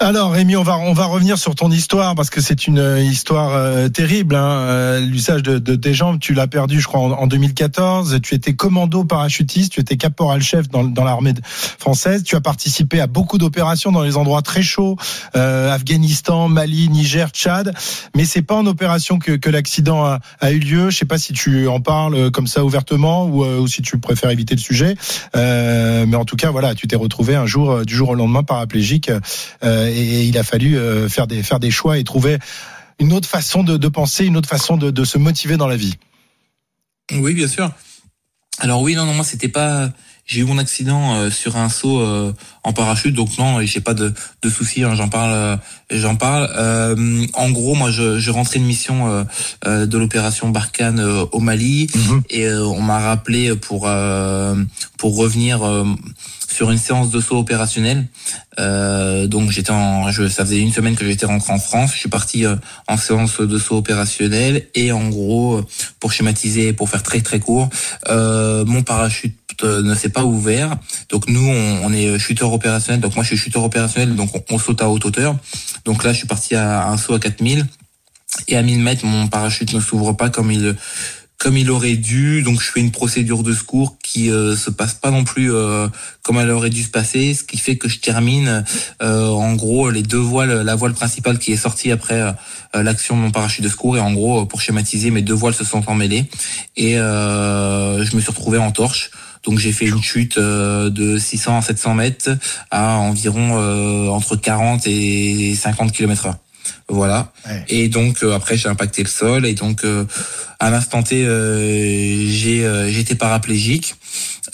alors 0.00 0.32
Rémi, 0.32 0.56
on 0.56 0.64
va 0.64 0.76
on 0.76 0.92
va 0.92 1.04
revenir 1.04 1.38
sur 1.38 1.54
ton 1.54 1.70
histoire 1.70 2.16
parce 2.16 2.28
que 2.28 2.40
c'est 2.40 2.66
une 2.66 2.80
euh, 2.80 3.00
histoire 3.00 3.52
euh, 3.52 3.88
terrible. 3.88 4.34
Hein. 4.34 4.50
Euh, 4.50 5.00
l'usage 5.00 5.44
de, 5.44 5.60
de, 5.60 5.76
tes 5.76 5.94
jambes, 5.94 6.18
tu 6.18 6.34
l'as 6.34 6.48
perdu, 6.48 6.80
je 6.80 6.88
crois, 6.88 7.00
en, 7.00 7.26
2014. 7.28 8.20
Tu 8.20 8.34
étais 8.34 8.54
commando 8.54 9.04
parachutiste, 9.04 9.70
tu 9.70 9.80
étais 9.80 9.96
caporal-chef 9.96 10.68
dans, 10.68 10.82
dans 10.82 11.04
l'armée 11.04 11.34
française. 11.44 12.24
Tu 12.24 12.34
as 12.34 12.40
participé 12.40 13.00
à 13.00 13.06
beaucoup 13.06 13.38
d'opérations 13.38 13.92
dans 13.92 14.02
les 14.02 14.16
endroits 14.16 14.42
très 14.42 14.62
chauds, 14.62 14.96
Afghanistan, 15.32 16.48
Mali, 16.48 16.88
Niger, 16.88 17.30
Tchad. 17.30 17.72
Mais 18.16 18.24
c'est 18.24 18.42
pas 18.42 18.56
en 18.56 18.66
opération 18.66 19.20
que, 19.20 19.32
que 19.32 19.48
l'accident 19.48 20.04
a, 20.04 20.18
a, 20.40 20.50
eu 20.50 20.58
lieu. 20.58 20.90
Je 20.90 20.98
sais 20.98 21.04
pas 21.04 21.18
si 21.18 21.32
tu 21.34 21.68
en 21.68 21.80
parles 21.80 22.32
comme 22.32 22.48
ça 22.48 22.64
ouvertement 22.64 23.26
ou, 23.26 23.44
ou 23.44 23.68
si 23.68 23.80
tu 23.80 23.98
préfères 23.98 24.30
éviter 24.30 24.56
le 24.56 24.60
sujet. 24.60 24.96
mais 25.34 26.16
en 26.16 26.24
tout 26.24 26.36
cas, 26.36 26.50
voilà, 26.50 26.74
tu 26.74 26.88
t'es 26.88 26.96
retrouvé 26.96 27.36
un 27.36 27.46
jour 27.46 27.86
du 27.86 27.94
jour 27.94 28.08
au 28.08 28.14
lendemain 28.16 28.42
paraplégique. 28.42 29.10
Euh, 29.83 29.83
et 29.90 30.24
il 30.24 30.38
a 30.38 30.42
fallu 30.42 30.76
euh, 30.76 31.08
faire 31.08 31.26
des 31.26 31.42
faire 31.42 31.60
des 31.60 31.70
choix 31.70 31.98
et 31.98 32.04
trouver 32.04 32.38
une 33.00 33.12
autre 33.12 33.28
façon 33.28 33.64
de, 33.64 33.88
penser, 33.88 34.24
une 34.24 34.36
autre 34.36 34.48
façon 34.48 34.76
de, 34.76 35.04
se 35.04 35.18
motiver 35.18 35.56
dans 35.56 35.66
la 35.66 35.76
vie. 35.76 35.94
Oui, 37.12 37.34
bien 37.34 37.48
sûr. 37.48 37.72
Alors 38.60 38.82
oui, 38.82 38.94
non, 38.94 39.04
non, 39.04 39.14
moi 39.14 39.24
c'était 39.24 39.48
pas. 39.48 39.90
J'ai 40.26 40.40
eu 40.40 40.44
mon 40.44 40.56
accident 40.56 41.16
euh, 41.16 41.30
sur 41.30 41.56
un 41.56 41.68
saut 41.68 42.02
en 42.62 42.72
parachute, 42.72 43.14
donc 43.14 43.36
non, 43.36 43.60
j'ai 43.62 43.80
pas 43.80 43.94
de, 43.94 44.14
de 44.42 44.48
soucis. 44.48 44.84
Hein, 44.84 44.94
j'en 44.94 45.08
parle, 45.08 45.58
j'en 45.90 46.14
parle. 46.14 46.44
en 47.34 47.50
gros, 47.50 47.74
moi, 47.74 47.90
je, 47.90 48.20
je 48.20 48.30
rentrais 48.30 48.58
une 48.58 48.64
mission 48.64 49.26
de 49.66 49.98
l'opération 49.98 50.48
Barkhane 50.50 51.00
au 51.00 51.40
Mali, 51.40 51.88
mhm. 51.94 52.22
et 52.30 52.48
on 52.52 52.80
m'a 52.80 53.00
rappelé 53.00 53.56
pour 53.56 53.90
pour 54.96 55.16
revenir 55.16 55.60
sur 56.54 56.70
une 56.70 56.78
séance 56.78 57.10
de 57.10 57.20
saut 57.20 57.36
opérationnel. 57.36 58.06
Euh, 58.58 59.26
donc 59.26 59.50
j'étais 59.50 59.70
en, 59.70 60.10
je, 60.10 60.28
ça 60.28 60.44
faisait 60.44 60.60
une 60.60 60.72
semaine 60.72 60.96
que 60.96 61.04
j'étais 61.04 61.26
rentré 61.26 61.52
en 61.52 61.58
France. 61.58 61.92
Je 61.92 61.98
suis 61.98 62.08
parti 62.08 62.46
euh, 62.46 62.56
en 62.86 62.96
séance 62.96 63.40
de 63.40 63.58
saut 63.58 63.76
opérationnel 63.76 64.66
et 64.74 64.92
en 64.92 65.08
gros, 65.08 65.58
euh, 65.58 65.66
pour 66.00 66.12
schématiser, 66.12 66.72
pour 66.72 66.88
faire 66.88 67.02
très 67.02 67.20
très 67.20 67.40
court, 67.40 67.68
euh, 68.08 68.64
mon 68.64 68.82
parachute 68.82 69.34
ne 69.62 69.94
s'est 69.94 70.08
pas 70.08 70.24
ouvert. 70.24 70.76
Donc 71.10 71.28
nous, 71.28 71.46
on, 71.46 71.84
on 71.84 71.92
est 71.92 72.18
chuteur 72.18 72.52
opérationnel. 72.52 73.00
Donc 73.00 73.14
moi, 73.14 73.22
je 73.22 73.28
suis 73.28 73.36
chuteur 73.36 73.62
opérationnel. 73.62 74.16
Donc 74.16 74.30
on, 74.34 74.42
on, 74.54 74.58
saute 74.58 74.82
à 74.82 74.88
haute 74.88 75.04
hauteur. 75.04 75.36
Donc 75.84 76.04
là, 76.04 76.12
je 76.12 76.18
suis 76.18 76.26
parti 76.26 76.54
à 76.54 76.88
un 76.88 76.96
saut 76.96 77.14
à 77.14 77.20
4000 77.20 77.66
et 78.48 78.56
à 78.56 78.62
1000 78.62 78.80
mètres, 78.80 79.06
mon 79.06 79.28
parachute 79.28 79.72
ne 79.72 79.80
s'ouvre 79.80 80.12
pas 80.12 80.28
comme 80.28 80.50
il 80.50 80.74
comme 81.44 81.58
il 81.58 81.70
aurait 81.70 81.96
dû. 81.96 82.40
Donc 82.40 82.58
je 82.62 82.70
fais 82.70 82.80
une 82.80 82.90
procédure 82.90 83.42
de 83.42 83.52
secours 83.52 83.98
qui 84.02 84.30
euh, 84.30 84.56
se 84.56 84.70
passe 84.70 84.94
pas 84.94 85.10
non 85.10 85.24
plus 85.24 85.52
euh, 85.52 85.88
comme 86.22 86.38
elle 86.38 86.50
aurait 86.50 86.70
dû 86.70 86.82
se 86.82 86.88
passer, 86.88 87.34
ce 87.34 87.44
qui 87.44 87.58
fait 87.58 87.76
que 87.76 87.86
je 87.86 87.98
termine 87.98 88.64
euh, 89.02 89.28
en 89.28 89.52
gros 89.52 89.90
les 89.90 90.02
deux 90.02 90.16
voiles, 90.16 90.62
la 90.62 90.74
voile 90.74 90.94
principale 90.94 91.38
qui 91.38 91.52
est 91.52 91.58
sortie 91.58 91.92
après 91.92 92.18
euh, 92.18 92.82
l'action 92.82 93.14
de 93.14 93.20
mon 93.20 93.30
parachute 93.30 93.62
de 93.62 93.68
secours 93.68 93.98
et 93.98 94.00
en 94.00 94.14
gros 94.14 94.46
pour 94.46 94.62
schématiser 94.62 95.10
mes 95.10 95.20
deux 95.20 95.34
voiles 95.34 95.52
se 95.52 95.64
sont 95.64 95.86
emmêlées 95.86 96.24
et 96.78 96.94
je 96.94 98.16
me 98.16 98.20
suis 98.22 98.30
retrouvé 98.30 98.56
en 98.56 98.70
torche. 98.72 99.10
Donc 99.44 99.58
j'ai 99.58 99.72
fait 99.72 99.84
une 99.84 100.02
chute 100.02 100.38
de 100.38 101.18
600 101.18 101.58
à 101.58 101.60
700 101.60 101.94
mètres 101.94 102.30
à 102.70 102.96
environ 102.96 104.08
entre 104.08 104.36
40 104.36 104.86
et 104.86 105.54
50 105.54 105.92
km 105.92 106.38
Voilà. 106.88 107.32
Et 107.68 107.88
donc 107.88 108.22
après 108.22 108.56
j'ai 108.56 108.68
impacté 108.68 109.02
le 109.02 109.08
sol 109.08 109.46
et 109.46 109.54
donc 109.54 109.84
à 110.64 110.70
l'instant 110.70 111.02
T, 111.02 111.24
euh, 111.24 112.26
j'ai 112.26 112.64
euh, 112.64 112.88
j'étais 112.90 113.14
paraplégique. 113.14 113.96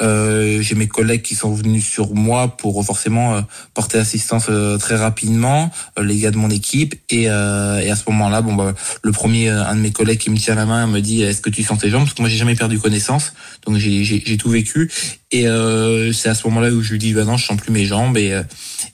Euh, 0.01 0.63
j'ai 0.63 0.75
mes 0.75 0.89
collègues 0.89 1.23
qui 1.23 1.35
sont 1.35 1.53
venus 1.53 1.85
sur 1.85 2.15
moi 2.15 2.57
pour 2.57 2.83
forcément 2.85 3.35
euh, 3.35 3.41
porter 3.75 3.99
assistance 3.99 4.47
euh, 4.49 4.79
très 4.79 4.97
rapidement, 4.97 5.71
les 6.01 6.17
gars 6.17 6.31
de 6.31 6.39
mon 6.39 6.49
équipe. 6.49 6.95
Et, 7.11 7.25
et 7.25 7.29
à 7.29 7.97
ce 7.97 8.03
moment-là, 8.09 8.41
bon 8.41 8.55
bah, 8.55 8.75
le 9.03 9.13
premier, 9.13 9.49
un 9.51 9.75
de 9.75 9.81
mes 9.81 9.93
collègues 9.93 10.19
qui 10.19 10.31
me 10.31 10.37
tient 10.37 10.55
la 10.55 10.67
main 10.67 10.87
me 10.87 11.01
dit 11.01 11.23
Est-ce 11.23 11.41
que 11.41 11.51
tu 11.51 11.63
sens 11.63 11.79
tes 11.79 11.91
jambes? 11.91 12.05
Parce 12.05 12.15
que 12.15 12.23
moi 12.23 12.29
j'ai 12.29 12.39
jamais 12.39 12.55
perdu 12.55 12.79
connaissance, 12.79 13.35
donc 13.67 13.77
j'ai 13.77 14.37
tout 14.37 14.51
vécu. 14.51 14.91
Et 15.33 15.45
c'est 16.13 16.29
à 16.29 16.35
ce 16.35 16.47
moment-là 16.49 16.71
où 16.71 16.83
je 16.83 16.93
lui 16.93 16.99
dis 16.99 17.13
bah 17.13 17.25
non, 17.25 17.37
je 17.37 17.47
sens 17.47 17.57
plus 17.57 17.73
mes 17.73 17.85
jambes. 17.85 18.17
Et, 18.17 18.41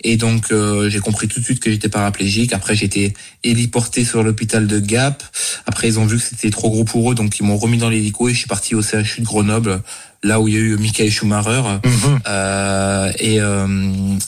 et 0.03 0.17
donc 0.17 0.53
j'ai 0.89 0.99
compris 0.99 1.29
tout 1.29 1.41
de 1.41 1.45
suite 1.45 1.61
que 1.61 1.71
j'étais 1.71 1.89
paraplégique. 1.89 2.53
Après 2.53 2.75
j'ai 2.75 2.87
été 2.87 3.15
héliporté 3.45 4.05
sur 4.05 4.23
l'hôpital 4.23 4.67
de 4.67 4.79
Gap. 4.79 5.23
Après 5.67 5.89
ils 5.89 5.99
ont 5.99 6.07
vu 6.07 6.19
que 6.19 6.23
c'était 6.23 6.51
trop 6.51 6.71
gros 6.71 6.85
pour 6.85 7.11
eux, 7.11 7.15
donc 7.15 7.39
ils 7.39 7.45
m'ont 7.45 7.57
remis 7.57 7.79
dans 7.79 7.91
l'hélico 7.91 8.29
et 8.29 8.33
je 8.33 8.39
suis 8.39 8.49
parti 8.49 8.75
au 8.75 8.83
CHU 8.83 9.21
de 9.21 9.25
Grenoble 9.27 9.83
là 10.27 10.41
où 10.41 10.49
il 10.49 10.55
y 10.55 10.57
a 10.57 10.61
eu 10.61 10.77
Michael 10.77 11.11
Schumacher. 11.11 11.63
Mhm. 11.85 12.21
euh, 12.27 13.13
et, 13.19 13.41
euh, 13.41 13.67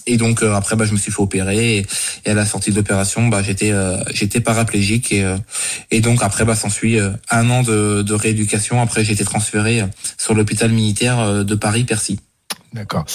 et 0.06 0.16
donc 0.16 0.42
euh, 0.42 0.54
après, 0.54 0.76
bah, 0.76 0.84
je 0.84 0.92
me 0.92 0.98
suis 0.98 1.12
fait 1.12 1.20
opérer. 1.20 1.78
Et, 1.78 1.86
à 2.30 2.34
la 2.34 2.46
sortie 2.46 2.70
de 2.70 2.76
l'opération, 2.76 3.28
bah, 3.28 3.42
j'étais 3.42 3.72
euh, 3.72 3.98
j'étais 4.12 4.40
paraplégique. 4.40 5.12
Et, 5.12 5.26
et 5.90 6.00
donc 6.00 6.22
après, 6.22 6.44
bah, 6.44 6.54
s'ensuit 6.54 6.98
un 7.30 7.50
an 7.50 7.62
de, 7.62 8.02
de 8.02 8.14
rééducation. 8.14 8.80
Après, 8.80 9.04
j'ai 9.04 9.12
été 9.12 9.24
transféré 9.24 9.84
sur 10.16 10.34
l'hôpital 10.34 10.70
militaire 10.70 11.44
de 11.44 11.54
Paris-Percy. 11.54 12.20
D'accord. 12.74 13.06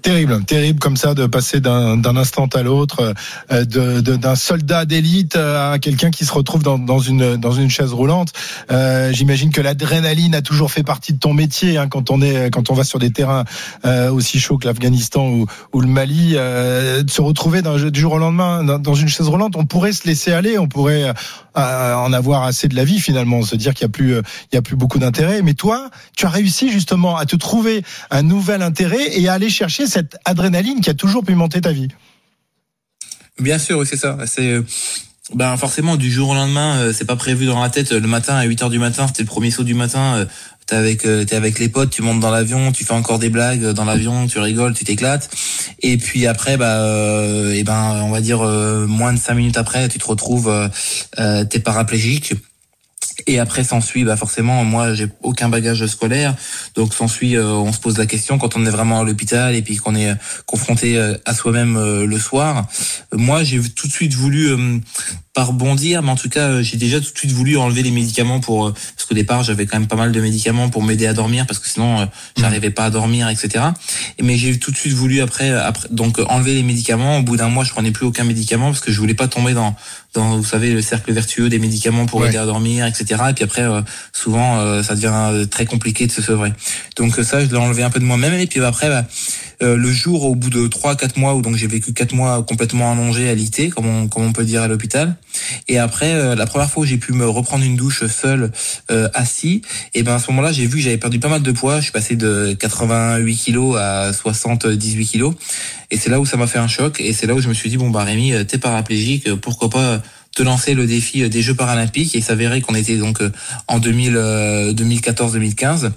Terrible, 0.00 0.42
terrible 0.44 0.78
comme 0.78 0.96
ça 0.96 1.12
de 1.12 1.26
passer 1.26 1.60
d'un 1.60 2.16
instant 2.16 2.46
à 2.46 2.62
l'autre, 2.62 3.14
euh, 3.52 3.64
d'un 3.64 4.34
soldat 4.34 4.86
d'élite 4.86 5.36
à 5.36 5.78
quelqu'un 5.78 6.10
qui 6.10 6.24
se 6.24 6.32
retrouve 6.32 6.62
dans, 6.62 6.78
dans, 6.78 7.00
une 7.00 7.36
dans 7.36 7.52
une 7.52 7.68
chaise 7.68 7.92
roulante. 7.92 8.32
Euh, 8.70 9.12
J'imagine 9.12 9.50
que 9.50 9.60
l'adrénaline 9.60 10.34
a 10.34 10.40
toujours 10.40 10.70
fait 10.70 10.82
partie 10.82 11.12
de 11.12 11.18
ton 11.18 11.34
métier 11.34 11.76
hein, 11.76 11.88
quand 11.88 12.10
on 12.10 12.22
est 12.22 12.50
quand 12.50 12.70
on 12.70 12.74
va 12.74 12.84
sur 12.84 12.98
des 12.98 13.10
terrains 13.10 13.44
euh, 13.84 14.10
aussi 14.10 14.40
chauds 14.40 14.56
que 14.56 14.66
l'Afghanistan 14.66 15.28
ou, 15.28 15.46
ou, 15.74 15.80
le 15.80 15.88
Mali. 15.88 16.32
Euh, 16.34 17.02
de 17.02 17.10
se 17.10 17.20
retrouver 17.20 17.62
du 17.62 18.00
jour 18.00 18.14
au 18.14 18.18
lendemain 18.18 18.64
dans, 18.64 18.78
dans, 18.78 18.94
une 18.94 19.08
chaise 19.08 19.28
roulante, 19.28 19.54
on 19.56 19.66
pourrait 19.66 19.92
se 19.92 20.06
laisser 20.06 20.32
aller, 20.32 20.58
on 20.58 20.68
pourrait 20.68 21.12
euh, 21.56 21.94
en 21.94 22.12
avoir 22.12 22.42
assez 22.42 22.68
de 22.68 22.74
la 22.74 22.84
vie 22.84 23.00
finalement, 23.00 23.42
se 23.42 23.56
dire 23.56 23.74
qu'il 23.74 23.82
y 23.82 23.86
a 23.86 23.88
plus 23.88 24.10
il 24.52 24.54
y 24.54 24.56
a 24.56 24.60
beaucoup 24.72 24.98
d'intérêt. 24.98 25.42
Mais 25.42 25.54
toi, 25.54 25.90
tu 26.16 26.26
as 26.26 26.30
réussi 26.30 26.70
justement 26.70 27.16
à 27.16 27.26
te 27.26 27.36
trouver 27.36 27.82
un 28.10 28.22
nouvel 28.22 28.62
intérêt 28.62 29.18
et 29.18 29.28
à 29.28 29.34
aller 29.34 29.50
chercher 29.50 29.86
cette 29.86 30.16
adrénaline 30.24 30.80
qui 30.80 30.90
a 30.90 30.94
toujours 30.94 31.24
pimenté 31.24 31.60
ta 31.60 31.72
vie. 31.72 31.88
Bien 33.40 33.58
sûr, 33.58 33.86
c'est 33.86 33.96
ça. 33.96 34.16
C'est 34.26 34.48
euh, 34.48 34.62
ben 35.34 35.56
forcément 35.56 35.96
du 35.96 36.10
jour 36.10 36.30
au 36.30 36.34
lendemain, 36.34 36.76
euh, 36.76 36.92
c'est 36.92 37.04
pas 37.04 37.16
prévu 37.16 37.46
dans 37.46 37.60
la 37.60 37.70
tête. 37.70 37.90
Le 37.92 38.06
matin 38.06 38.34
à 38.34 38.44
8 38.44 38.62
heures 38.62 38.70
du 38.70 38.78
matin, 38.78 39.06
c'était 39.06 39.22
le 39.22 39.28
premier 39.28 39.50
saut 39.50 39.64
du 39.64 39.74
matin. 39.74 40.26
Euh, 40.72 40.76
t'es 40.76 40.76
avec 40.76 41.02
t'es 41.02 41.36
avec 41.36 41.58
les 41.58 41.68
potes, 41.68 41.90
tu 41.90 42.02
montes 42.02 42.20
dans 42.20 42.30
l'avion, 42.30 42.72
tu 42.72 42.84
fais 42.84 42.94
encore 42.94 43.18
des 43.18 43.28
blagues 43.28 43.72
dans 43.72 43.84
l'avion, 43.84 44.26
tu 44.26 44.38
rigoles, 44.38 44.74
tu 44.74 44.84
t'éclates. 44.84 45.28
Et 45.82 45.96
puis 45.98 46.26
après, 46.26 46.56
bah, 46.56 46.80
et 47.52 47.62
ben 47.64 48.00
on 48.02 48.10
va 48.10 48.20
dire 48.20 48.42
moins 48.42 49.12
de 49.12 49.18
cinq 49.18 49.34
minutes 49.34 49.58
après, 49.58 49.88
tu 49.88 49.98
te 49.98 50.06
retrouves, 50.06 50.50
t'es 51.16 51.58
paraplégique. 51.58 52.34
Et 53.26 53.38
après 53.38 53.64
s'ensuit, 53.64 54.04
bah 54.04 54.16
forcément, 54.16 54.64
moi 54.64 54.94
j'ai 54.94 55.08
aucun 55.22 55.48
bagage 55.48 55.86
scolaire, 55.86 56.34
donc 56.74 56.92
s'ensuit, 56.92 57.36
euh, 57.36 57.46
on 57.46 57.72
se 57.72 57.78
pose 57.78 57.96
la 57.96 58.06
question 58.06 58.38
quand 58.38 58.56
on 58.56 58.66
est 58.66 58.70
vraiment 58.70 59.00
à 59.00 59.04
l'hôpital 59.04 59.54
et 59.54 59.62
puis 59.62 59.76
qu'on 59.76 59.94
est 59.94 60.10
euh, 60.10 60.14
confronté 60.44 60.98
euh, 60.98 61.16
à 61.24 61.34
soi-même 61.34 61.74
le 62.04 62.18
soir. 62.18 62.66
Moi, 63.12 63.44
j'ai 63.44 63.60
tout 63.62 63.86
de 63.86 63.92
suite 63.92 64.14
voulu 64.14 64.54
pas 65.32 65.44
rebondir, 65.44 66.02
mais 66.02 66.10
en 66.10 66.16
tout 66.16 66.28
cas, 66.28 66.62
j'ai 66.62 66.76
déjà 66.76 67.00
tout 67.00 67.12
de 67.12 67.18
suite 67.18 67.32
voulu 67.32 67.56
enlever 67.56 67.82
les 67.82 67.90
médicaments 67.90 68.40
pour 68.40 68.72
parce 68.72 69.06
qu'au 69.08 69.14
départ, 69.14 69.42
j'avais 69.42 69.66
quand 69.66 69.78
même 69.78 69.88
pas 69.88 69.96
mal 69.96 70.12
de 70.12 70.20
médicaments 70.20 70.68
pour 70.68 70.82
m'aider 70.82 71.06
à 71.06 71.12
dormir 71.12 71.46
parce 71.46 71.58
que 71.58 71.68
sinon, 71.68 72.02
mmh. 72.02 72.08
j'arrivais 72.38 72.70
pas 72.70 72.84
à 72.84 72.90
dormir, 72.90 73.28
etc. 73.28 73.64
Mais 74.22 74.36
j'ai 74.36 74.58
tout 74.58 74.70
de 74.70 74.76
suite 74.76 74.92
voulu 74.92 75.20
après, 75.20 75.50
après 75.50 75.88
donc 75.90 76.18
enlever 76.28 76.54
les 76.54 76.62
médicaments. 76.62 77.18
Au 77.18 77.22
bout 77.22 77.36
d'un 77.36 77.48
mois, 77.48 77.64
je 77.64 77.70
prenais 77.70 77.90
plus 77.90 78.06
aucun 78.06 78.24
médicament 78.24 78.66
parce 78.66 78.80
que 78.80 78.92
je 78.92 79.00
voulais 79.00 79.14
pas 79.14 79.28
tomber 79.28 79.54
dans 79.54 79.74
dans 80.14 80.36
vous 80.36 80.44
savez 80.44 80.72
le 80.72 80.80
cercle 80.80 81.12
vertueux 81.12 81.48
des 81.48 81.58
médicaments 81.58 82.06
pour 82.06 82.24
aider 82.26 82.36
à 82.36 82.46
dormir, 82.46 82.86
etc. 82.86 83.20
Et 83.30 83.34
puis 83.34 83.44
après, 83.44 83.62
euh, 83.62 83.82
souvent, 84.12 84.60
euh, 84.60 84.82
ça 84.82 84.94
devient 84.94 85.12
euh, 85.12 85.46
très 85.46 85.66
compliqué 85.66 86.06
de 86.06 86.12
se 86.12 86.22
sevrer. 86.22 86.52
Donc 86.96 87.16
ça, 87.16 87.44
je 87.44 87.50
l'ai 87.50 87.56
enlevé 87.56 87.82
un 87.82 87.90
peu 87.90 88.00
de 88.00 88.04
moi-même. 88.04 88.34
Et 88.34 88.46
puis 88.46 88.62
après, 88.64 88.88
bah, 88.88 89.04
le 89.60 89.90
jour 89.90 90.24
au 90.24 90.34
bout 90.34 90.50
de 90.50 90.66
trois, 90.66 90.94
quatre 90.94 91.16
mois 91.16 91.34
où 91.34 91.40
donc 91.40 91.56
j'ai 91.56 91.66
vécu 91.66 91.92
quatre 91.92 92.12
mois 92.12 92.42
complètement 92.42 92.92
allongé 92.92 93.30
à 93.30 93.34
l'IT, 93.34 93.70
comme 93.70 93.86
on, 93.86 94.08
comme 94.08 94.24
on 94.24 94.32
peut 94.32 94.44
dire 94.44 94.62
à 94.62 94.68
l'hôpital. 94.68 95.16
Et 95.68 95.78
après, 95.78 96.36
la 96.36 96.46
première 96.46 96.70
fois 96.70 96.82
où 96.82 96.86
j'ai 96.86 96.98
pu 96.98 97.12
me 97.12 97.26
reprendre 97.26 97.64
une 97.64 97.76
douche 97.76 98.04
seul, 98.06 98.52
assis, 99.14 99.62
et 99.94 100.02
ben 100.02 100.16
à 100.16 100.18
ce 100.18 100.30
moment-là, 100.30 100.52
j'ai 100.52 100.66
vu 100.66 100.76
que 100.76 100.82
j'avais 100.82 100.98
perdu 100.98 101.18
pas 101.18 101.28
mal 101.28 101.42
de 101.42 101.52
poids. 101.52 101.78
Je 101.78 101.84
suis 101.84 101.92
passé 101.92 102.14
de 102.14 102.54
88 102.58 103.36
kilos 103.36 103.76
à 103.78 104.12
78 104.12 105.06
kilos. 105.06 105.34
Et 105.90 105.96
c'est 105.96 106.10
là 106.10 106.20
où 106.20 106.26
ça 106.26 106.36
m'a 106.36 106.46
fait 106.46 106.58
un 106.58 106.68
choc. 106.68 107.00
Et 107.00 107.12
c'est 107.12 107.26
là 107.26 107.34
où 107.34 107.40
je 107.40 107.48
me 107.48 107.54
suis 107.54 107.70
dit 107.70 107.78
bon 107.78 107.90
bah 107.90 108.04
Rémi, 108.04 108.32
t'es 108.46 108.58
paraplégique, 108.58 109.32
pourquoi 109.36 109.70
pas 109.70 110.02
te 110.34 110.42
lancer 110.42 110.74
le 110.74 110.86
défi 110.86 111.22
euh, 111.22 111.28
des 111.28 111.42
Jeux 111.42 111.54
paralympiques 111.54 112.14
et 112.14 112.18
il 112.18 112.24
s'avérait 112.24 112.60
qu'on 112.60 112.74
était 112.74 112.96
donc 112.96 113.22
euh, 113.22 113.30
en 113.68 113.78
2014-2015. 113.78 115.84
Euh, 115.84 115.88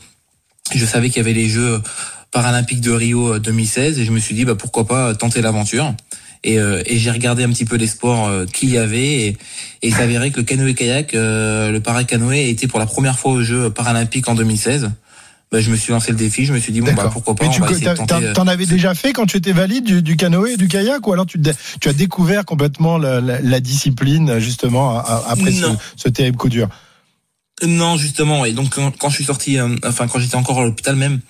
je 0.74 0.86
savais 0.86 1.10
qu'il 1.10 1.18
y 1.18 1.20
avait 1.22 1.34
les 1.34 1.50
Jeux 1.50 1.82
paralympiques 2.32 2.82
de 2.82 2.92
Rio 2.92 3.40
2016 3.40 4.00
et 4.00 4.06
je 4.06 4.12
me 4.12 4.20
suis 4.20 4.36
dit 4.36 4.46
bah 4.46 4.56
pourquoi 4.56 4.86
pas 4.86 5.16
tenter 5.16 5.42
l'aventure. 5.42 5.94
Et, 6.44 6.58
et 6.58 7.00
j'ai 7.00 7.10
regardé 7.10 7.44
un 7.44 7.50
petit 7.50 7.66
peu 7.66 7.78
les 7.78 7.88
sports 7.88 8.32
qu'il 8.54 8.70
y 8.70 8.78
avait 8.78 9.06
et, 9.06 9.28
et 9.30 9.88
il 9.88 9.94
s'avérait 9.94 10.30
que 10.30 10.38
le 10.38 10.44
canoë-kayak, 10.44 11.14
le 11.14 11.80
paracanoë 11.80 12.50
était 12.50 12.68
pour 12.68 12.80
la 12.80 12.86
première 12.86 13.18
fois 13.18 13.32
aux 13.32 13.42
Jeux 13.42 13.72
paralympiques 13.72 14.30
en 14.30 14.36
2016 14.36 14.92
bah, 15.52 15.62
je 15.62 15.72
me 15.72 15.78
suis 15.78 15.94
lancé 15.94 16.12
le 16.12 16.18
défi. 16.18 16.46
Je 16.46 16.54
me 16.54 16.60
suis 16.60 16.74
dit 16.74 16.82
bon 16.82 16.94
bah 16.94 17.10
pourquoi 17.12 17.36
pas. 17.36 17.46
Mais 17.46 17.52
tu 17.52 17.62
euh, 17.64 18.34
t'en 18.34 18.48
avais 18.48 18.66
déjà 18.66 18.94
fait 18.94 19.14
quand 19.14 19.26
tu 19.26 19.38
étais 19.38 19.54
valide 19.54 19.86
du, 19.86 20.02
du 20.02 20.18
canoë 20.18 20.54
et 20.54 20.58
du 20.58 20.68
kayak 20.68 21.08
ou 21.08 21.14
alors 21.14 21.26
tu, 21.26 21.40
tu 21.80 21.90
as 21.90 21.94
découvert 21.94 22.44
complètement 22.44 22.98
la, 22.98 23.22
la, 23.22 23.40
la 23.40 23.60
discipline 23.60 24.40
justement 24.40 24.98
après 25.00 25.52
ce, 25.52 25.66
ce, 25.96 26.10
terrible 26.10 26.38
coup 26.38 26.50
dur? 26.50 26.68
Non 27.64 27.98
justement 27.98 28.44
et 28.44 28.52
donc 28.52 28.76
quand, 28.76 29.10
je 29.10 29.16
suis 29.16 29.24
sorti, 29.24 29.58
euh, 29.58 29.74
enfin 29.86 30.08
quand 30.08 30.20
j'étais 30.20 30.36
encore 30.36 30.60
à 30.60 30.66
l'hôpital 30.66 30.96
même 30.96 31.22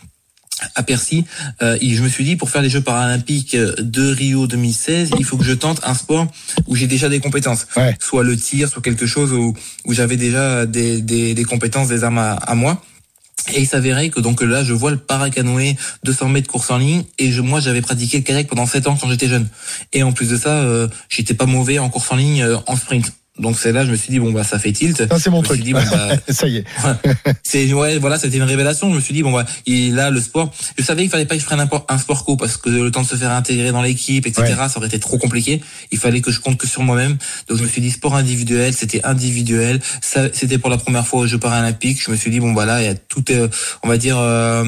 à 0.74 0.82
Percy, 0.82 1.24
euh, 1.62 1.78
je 1.80 2.02
me 2.02 2.10
suis 2.10 2.24
dit 2.24 2.36
pour 2.36 2.50
faire 2.50 2.64
les 2.64 2.70
Jeux 2.72 2.82
paralympiques 2.82 3.56
de 3.56 4.12
Rio 4.12 4.48
2016, 4.48 5.12
il 5.20 5.24
faut 5.24 5.38
que 5.38 5.44
je 5.44 5.54
tente 5.54 5.80
un 5.84 5.94
sport 5.94 6.26
où 6.66 6.76
j'ai 6.76 6.88
déjà 6.88 7.10
des 7.10 7.20
compétences, 7.20 7.68
soit 8.00 8.24
le 8.24 8.36
tir, 8.36 8.68
soit 8.68 8.82
quelque 8.82 9.06
chose 9.06 9.32
où, 9.32 9.54
où 9.86 9.94
j'avais 9.94 10.18
déjà 10.18 10.66
des, 10.66 11.04
des, 11.04 11.36
des, 11.36 11.44
compétences, 11.44 11.90
des 11.90 12.04
armes 12.04 12.18
à, 12.18 12.34
à 12.34 12.56
moi. 12.56 12.82
Et 13.54 13.62
il 13.62 13.68
s'avérait 13.68 14.10
que 14.10 14.20
donc 14.20 14.42
là, 14.42 14.64
je 14.64 14.74
vois 14.74 14.92
le 14.92 14.98
paracanoë 14.98 15.76
200 16.04 16.30
mètres 16.30 16.50
course 16.50 16.70
en 16.72 16.78
ligne 16.78 17.04
et 17.18 17.32
je, 17.32 17.42
moi, 17.42 17.60
j'avais 17.60 17.82
pratiqué 17.82 18.18
le 18.18 18.24
kayak 18.24 18.48
pendant 18.48 18.66
7 18.66 18.88
ans 18.88 18.98
quand 19.00 19.10
j'étais 19.10 19.28
jeune. 19.28 19.48
Et 19.94 20.04
en 20.04 20.12
plus 20.12 20.30
de 20.30 20.38
ça, 20.38 20.50
euh, 20.50 20.88
j'étais 21.10 21.34
pas 21.34 21.46
mauvais 21.46 21.80
en 21.80 21.90
course 21.90 22.12
en 22.12 22.16
ligne 22.16 22.44
euh, 22.44 22.58
en 22.68 22.76
sprint. 22.76 23.12
Donc 23.40 23.58
c'est 23.60 23.72
là 23.72 23.86
je 23.86 23.92
me 23.92 23.96
suis 23.96 24.10
dit 24.10 24.20
bon 24.20 24.32
bah 24.32 24.44
ça 24.44 24.60
fait 24.60 24.72
tilt. 24.72 24.98
Ça 24.98 25.20
c'est 25.20 25.30
mon 25.30 25.42
truc. 25.42 25.62
Dit, 25.62 25.74
bon, 25.74 25.82
bah, 25.92 26.10
ça 26.30 26.48
y 26.48 26.58
est. 26.58 26.66
c'est 27.44 27.72
ouais 27.74 27.98
voilà 27.98 28.18
c'était 28.18 28.38
une 28.38 28.44
révélation. 28.44 28.90
Je 28.92 28.96
me 28.96 29.02
suis 29.02 29.14
dit 29.14 29.24
bon 29.24 29.32
bah 29.32 29.46
il 29.66 29.96
là 29.96 30.10
le 30.10 30.22
sport. 30.22 30.52
Je 30.78 30.84
savais 30.84 31.02
qu'il 31.04 31.12
fallait 31.12 31.26
pas 31.26 31.36
que 31.36 31.42
je 31.42 31.46
prenne 31.46 31.60
un, 31.60 31.70
un 31.90 31.98
sport 31.98 32.26
co 32.26 32.36
parce 32.36 32.58
que 32.58 32.70
le 32.70 32.92
temps 32.92 33.02
de 33.02 33.08
se 33.08 33.16
faire 33.16 33.32
intégrer 33.32 33.72
dans 33.72 33.82
l'équipe 33.82 34.26
etc 34.26 34.56
ça 34.70 34.78
aurait 34.78 34.88
été 34.88 35.00
trop 35.00 35.18
compliqué. 35.18 35.62
Il 35.92 35.98
fallait 35.98 36.22
que 36.22 36.32
je 36.32 36.40
compte 36.40 36.58
que 36.58 36.68
sur 36.68 36.82
moi-même. 36.82 37.18
Donc 37.48 37.58
je 37.58 37.64
me 37.64 37.68
suis 37.68 37.82
dit 37.82 37.92
sport 37.92 38.16
individuel 38.16 38.74
c'était 38.74 39.04
individuel. 39.06 39.80
Ça 40.02 40.28
c'était 40.34 40.58
pour 40.58 40.70
la 40.70 40.78
première 40.78 41.06
fois 41.06 41.22
aux 41.22 41.28
Jeux 41.28 41.40
paralympiques. 41.40 42.02
Je 42.04 42.12
me 42.12 42.16
suis 42.16 42.32
dit 42.32 42.40
bon 42.40 42.54
bah 42.54 42.66
là 42.66 42.82
il 42.82 42.86
y 42.86 42.90
a 42.90 42.96
tout 42.96 43.24
euh, 43.32 43.48
on 43.84 43.88
va 43.88 43.98
dire 43.98 44.18
euh, 44.18 44.64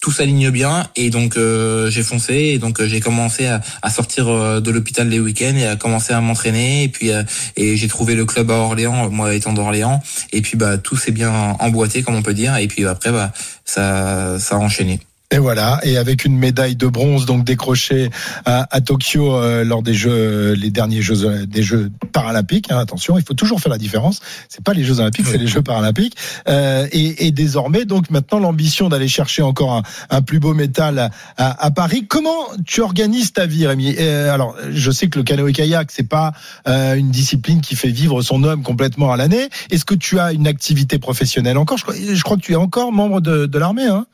tout 0.00 0.12
s'aligne 0.12 0.50
bien 0.50 0.86
et 0.96 1.10
donc 1.10 1.36
euh, 1.36 1.90
j'ai 1.90 2.02
foncé 2.02 2.34
et 2.34 2.58
donc 2.58 2.80
euh, 2.80 2.86
j'ai 2.86 3.00
commencé 3.00 3.46
à, 3.46 3.90
sortir 3.90 4.28
euh, 4.28 4.60
de 4.60 4.70
l'hôpital 4.70 5.08
les 5.08 5.20
week-ends 5.20 5.56
et 5.56 5.66
à 5.66 5.76
commencer 5.76 6.12
à 6.12 6.20
m'entraîner 6.20 6.84
et 6.84 6.88
puis 6.88 7.10
et 7.56 7.76
j'ai 7.76 7.88
trouvé 7.88 8.14
le 8.14 8.24
club 8.24 8.50
à 8.50 8.54
Orléans 8.54 9.10
moi 9.10 9.34
étant 9.34 9.52
d'Orléans 9.52 10.02
et 10.32 10.42
puis 10.42 10.56
bah 10.56 10.78
tout 10.78 10.96
s'est 10.96 11.12
bien 11.12 11.56
emboîté 11.58 12.02
comme 12.02 12.14
on 12.14 12.22
peut 12.22 12.34
dire 12.34 12.56
et 12.56 12.66
puis 12.66 12.86
après 12.86 13.12
bah 13.12 13.32
ça 13.64 14.38
ça 14.38 14.56
a 14.56 14.58
enchaîné. 14.58 15.00
Et 15.32 15.38
voilà, 15.38 15.80
et 15.82 15.96
avec 15.96 16.24
une 16.24 16.38
médaille 16.38 16.76
de 16.76 16.86
bronze 16.86 17.26
donc 17.26 17.44
décrochée 17.44 18.10
à, 18.44 18.68
à 18.70 18.80
Tokyo 18.80 19.34
euh, 19.34 19.64
lors 19.64 19.82
des 19.82 19.92
Jeux, 19.92 20.52
les 20.52 20.70
derniers 20.70 21.02
Jeux 21.02 21.24
euh, 21.24 21.46
des 21.46 21.64
Jeux 21.64 21.90
paralympiques. 22.12 22.70
Hein, 22.70 22.78
attention, 22.78 23.18
il 23.18 23.24
faut 23.24 23.34
toujours 23.34 23.60
faire 23.60 23.72
la 23.72 23.78
différence. 23.78 24.20
C'est 24.48 24.62
pas 24.62 24.72
les 24.72 24.84
Jeux 24.84 25.00
olympiques, 25.00 25.26
c'est 25.26 25.38
les 25.38 25.48
Jeux 25.48 25.62
paralympiques. 25.62 26.16
Euh, 26.48 26.86
et, 26.92 27.26
et, 27.26 27.32
désormais, 27.32 27.84
donc 27.86 28.08
maintenant 28.10 28.38
l'ambition 28.38 28.88
d'aller 28.88 29.08
chercher 29.08 29.42
encore 29.42 29.72
un, 29.72 29.82
un, 30.10 30.22
plus 30.22 30.38
beau 30.38 30.54
métal 30.54 31.10
à, 31.36 31.64
à, 31.66 31.70
Paris. 31.72 32.06
Comment 32.08 32.46
tu 32.64 32.80
organises 32.80 33.32
ta 33.32 33.46
vie, 33.46 33.66
Rémi? 33.66 33.96
Euh, 33.98 34.32
Alors, 34.32 34.54
je 34.70 34.90
sais 34.92 35.08
que 35.08 35.18
le 35.18 35.24
canoë 35.24 35.52
kayak 35.52 35.90
c'est 35.90 36.08
pas 36.08 36.34
une 36.66 37.10
discipline 37.10 37.60
qui 37.62 37.74
fait 37.74 37.90
vivre 37.90 38.22
son 38.22 38.44
homme 38.44 38.62
complètement 38.62 39.12
à 39.12 39.16
l'année. 39.16 39.48
Est-ce 39.70 39.84
que 39.84 39.96
tu 39.96 40.20
as 40.20 40.32
une 40.32 40.46
activité 40.46 41.00
professionnelle 41.00 41.58
encore? 41.58 41.78
Je 41.78 41.82
crois, 41.82 41.94
je 41.96 42.22
crois 42.22 42.36
que 42.36 42.42
tu 42.42 42.52
es 42.52 42.56
encore 42.56 42.92
membre 42.92 43.20
de, 43.20 43.46
de 43.46 43.58
l'armée. 43.58 43.86
Hein 43.86 44.06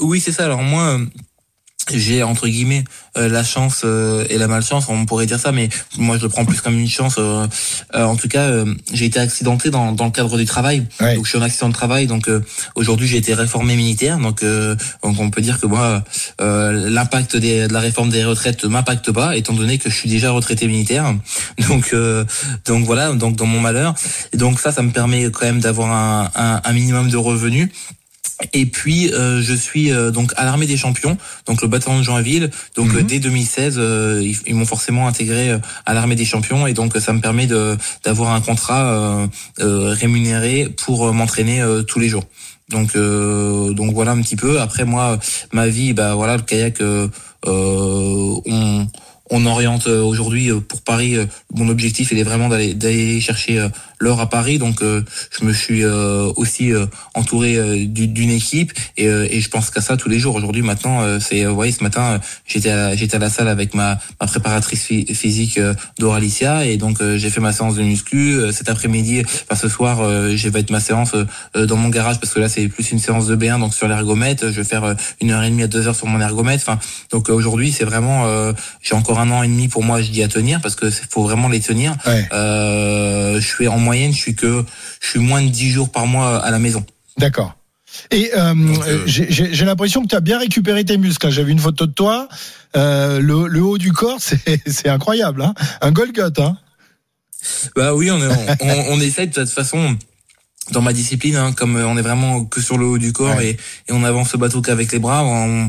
oui, 0.00 0.20
c'est 0.20 0.32
ça. 0.32 0.44
Alors 0.44 0.62
moi, 0.62 0.98
j'ai 1.92 2.24
entre 2.24 2.48
guillemets 2.48 2.82
euh, 3.16 3.28
la 3.28 3.44
chance 3.44 3.82
euh, 3.84 4.26
et 4.28 4.38
la 4.38 4.48
malchance, 4.48 4.86
on 4.88 5.06
pourrait 5.06 5.26
dire 5.26 5.38
ça, 5.38 5.52
mais 5.52 5.68
moi 5.96 6.16
je 6.18 6.22
le 6.24 6.28
prends 6.28 6.44
plus 6.44 6.60
comme 6.60 6.76
une 6.78 6.88
chance. 6.88 7.14
Euh, 7.18 7.46
en 7.94 8.16
tout 8.16 8.26
cas, 8.26 8.50
j'ai 8.92 9.04
été 9.04 9.20
accidenté 9.20 9.70
dans, 9.70 9.92
dans 9.92 10.06
le 10.06 10.10
cadre 10.10 10.36
du 10.36 10.44
travail, 10.46 10.80
donc 11.00 11.24
je 11.24 11.28
suis 11.28 11.38
en 11.38 11.42
accident 11.42 11.68
de 11.68 11.74
travail. 11.74 12.08
Donc 12.08 12.28
aujourd'hui 12.74 13.06
j'ai 13.06 13.18
été 13.18 13.34
réformé 13.34 13.76
militaire, 13.76 14.18
donc, 14.18 14.42
donc 14.42 15.20
on 15.20 15.30
peut 15.30 15.40
dire 15.40 15.60
que 15.60 15.66
moi 15.66 16.02
l'impact 16.40 17.36
de 17.36 17.72
la 17.72 17.80
réforme 17.80 18.10
des 18.10 18.24
retraites 18.24 18.64
m'impacte 18.64 19.12
pas, 19.12 19.36
étant 19.36 19.52
donné 19.52 19.78
que 19.78 19.88
je 19.88 19.94
suis 19.94 20.10
déjà 20.10 20.32
retraité 20.32 20.66
militaire. 20.66 21.14
Donc 21.68 21.94
donc 22.64 22.84
voilà, 22.84 23.12
donc 23.12 23.36
dans 23.36 23.46
mon 23.46 23.60
malheur, 23.60 23.94
et 24.32 24.36
donc 24.36 24.58
ça 24.58 24.72
ça 24.72 24.82
me 24.82 24.90
permet 24.90 25.30
quand 25.30 25.46
même 25.46 25.60
d'avoir 25.60 25.92
un, 25.92 26.30
un, 26.34 26.60
un 26.64 26.72
minimum 26.72 27.10
de 27.10 27.16
revenus 27.16 27.68
et 28.52 28.66
puis 28.66 29.12
euh, 29.12 29.40
je 29.42 29.54
suis 29.54 29.90
euh, 29.90 30.10
donc 30.10 30.32
à 30.36 30.44
l'armée 30.44 30.66
des 30.66 30.76
champions, 30.76 31.16
donc 31.46 31.62
le 31.62 31.68
bataillon 31.68 31.98
de 31.98 32.02
Joinville. 32.02 32.50
Donc 32.74 32.92
mhm. 32.92 33.02
dès 33.02 33.18
2016, 33.18 33.76
euh, 33.78 34.32
ils, 34.46 34.54
m'ont 34.54 34.66
forcément 34.66 35.08
intégré 35.08 35.58
à 35.86 35.94
l'armée 35.94 36.16
des 36.16 36.24
champions 36.24 36.66
et 36.66 36.74
donc 36.74 36.96
ça 36.96 37.12
me 37.12 37.20
permet 37.20 37.46
de 37.46 37.76
d'avoir 38.04 38.32
un 38.32 38.40
contrat 38.40 39.28
rémunéré 39.58 40.68
pour 40.76 41.12
m'entraîner 41.12 41.64
tous 41.86 41.98
les 41.98 42.08
jours. 42.08 42.24
Donc 42.68 42.96
donc 42.96 43.94
voilà 43.94 44.12
un 44.12 44.20
petit 44.20 44.36
peu. 44.36 44.60
Après 44.60 44.84
moi, 44.84 45.18
ma 45.52 45.68
vie, 45.68 45.92
bah 45.92 46.14
voilà 46.14 46.36
le 46.36 46.42
kayak, 46.42 46.80
on 47.46 48.86
on 49.28 49.44
oriente 49.46 49.88
aujourd'hui 49.88 50.50
pour 50.68 50.82
Paris. 50.82 51.16
Mon 51.54 51.68
objectif, 51.68 52.12
il 52.12 52.18
est 52.18 52.22
vraiment 52.22 52.48
d'aller 52.48 52.74
d'aller 52.74 53.20
chercher 53.20 53.66
l'or 53.98 54.20
à 54.20 54.28
Paris. 54.28 54.58
Donc 54.58 54.80
je 54.82 55.44
me 55.44 55.52
suis 55.52 55.84
aussi 55.84 56.72
entouré 57.14 57.86
d'une 57.86 58.30
équipe 58.30 58.72
et, 58.96 59.06
et 59.06 59.40
je 59.40 59.48
pense 59.48 59.70
qu'à 59.70 59.80
ça 59.80 59.96
tous 59.96 60.08
les 60.08 60.18
jours. 60.18 60.34
Aujourd'hui, 60.34 60.62
maintenant, 60.62 61.02
c'est, 61.20 61.44
vous 61.44 61.54
voyez, 61.54 61.72
ce 61.72 61.82
matin, 61.82 62.20
j'étais 62.46 62.70
à, 62.70 62.94
j'étais 62.94 63.16
à 63.16 63.18
la 63.18 63.30
salle 63.30 63.48
avec 63.48 63.74
ma, 63.74 63.98
ma 64.20 64.26
préparatrice 64.26 64.84
physique 64.84 65.60
Doralicia 65.98 66.64
et 66.64 66.76
donc 66.76 67.02
j'ai 67.16 67.30
fait 67.30 67.40
ma 67.40 67.52
séance 67.52 67.76
de 67.76 67.82
muscu. 67.82 68.38
Cet 68.52 68.68
après-midi, 68.68 69.22
enfin 69.24 69.56
ce 69.60 69.68
soir, 69.68 69.98
j'ai 70.34 70.50
vais 70.50 70.60
être 70.60 70.70
ma 70.70 70.80
séance 70.80 71.14
dans 71.54 71.76
mon 71.76 71.88
garage 71.88 72.20
parce 72.20 72.32
que 72.32 72.40
là 72.40 72.48
c'est 72.48 72.68
plus 72.68 72.92
une 72.92 72.98
séance 72.98 73.26
de 73.26 73.36
B1 73.36 73.60
donc 73.60 73.74
sur 73.74 73.88
l'ergomètre. 73.88 74.50
Je 74.50 74.60
vais 74.60 74.64
faire 74.64 74.94
une 75.20 75.30
heure 75.30 75.42
et 75.42 75.50
demie 75.50 75.62
à 75.62 75.68
deux 75.68 75.88
heures 75.88 75.96
sur 75.96 76.06
mon 76.06 76.20
ergomètre. 76.20 76.62
Enfin, 76.66 76.78
donc 77.10 77.28
aujourd'hui 77.28 77.72
c'est 77.72 77.84
vraiment, 77.84 78.26
j'ai 78.82 78.94
encore 78.94 79.20
un 79.20 79.30
an 79.30 79.42
et 79.42 79.48
demi 79.48 79.68
pour 79.68 79.82
moi 79.82 80.02
je 80.02 80.10
dis 80.10 80.22
à 80.22 80.28
tenir 80.28 80.60
parce 80.60 80.74
que 80.74 80.90
faut 80.90 81.22
vraiment 81.22 81.48
les 81.48 81.60
tenir. 81.60 81.94
Euh, 82.32 83.40
je 83.40 83.46
suis 83.46 83.68
en 83.68 83.78
moyenne, 83.86 84.12
je 84.12 84.18
suis 84.18 84.34
que 84.34 84.64
je 85.00 85.08
suis 85.08 85.18
moins 85.18 85.42
de 85.42 85.48
10 85.48 85.70
jours 85.70 85.90
par 85.90 86.06
mois 86.06 86.38
à 86.38 86.50
la 86.50 86.58
maison. 86.58 86.84
D'accord. 87.16 87.56
Et 88.10 88.30
euh, 88.36 88.54
euh, 88.86 89.02
j'ai 89.06 89.64
l'impression 89.64 90.02
que 90.02 90.08
tu 90.08 90.16
as 90.16 90.20
bien 90.20 90.38
récupéré 90.38 90.84
tes 90.84 90.98
muscles. 90.98 91.30
J'avais 91.30 91.52
une 91.52 91.58
photo 91.58 91.86
de 91.86 91.92
toi. 91.92 92.28
le, 92.74 93.60
haut 93.60 93.78
du 93.78 93.92
corps, 93.92 94.18
c'est 94.66 94.88
incroyable. 94.88 95.42
Hein 95.42 95.54
Un 95.80 95.92
Golgot. 95.92 96.38
Hein 96.38 96.58
bah 97.74 97.94
oui, 97.94 98.10
on, 98.10 98.20
on, 98.60 99.00
essaie 99.08 99.28
de 99.28 99.32
toute 99.32 99.48
façon 99.48 99.96
dans 100.72 100.82
ma 100.82 100.92
discipline, 100.92 101.36
hein, 101.36 101.52
comme 101.52 101.76
on 101.76 101.96
est 101.96 102.02
vraiment 102.02 102.44
que 102.44 102.60
sur 102.60 102.76
le 102.76 102.86
haut 102.86 102.98
du 102.98 103.12
corps 103.12 103.40
et, 103.40 103.56
on 103.88 104.02
avance 104.02 104.32
le 104.32 104.38
bateau 104.40 104.60
qu'avec 104.62 104.90
les 104.90 104.98
bras, 104.98 105.24
on, 105.24 105.68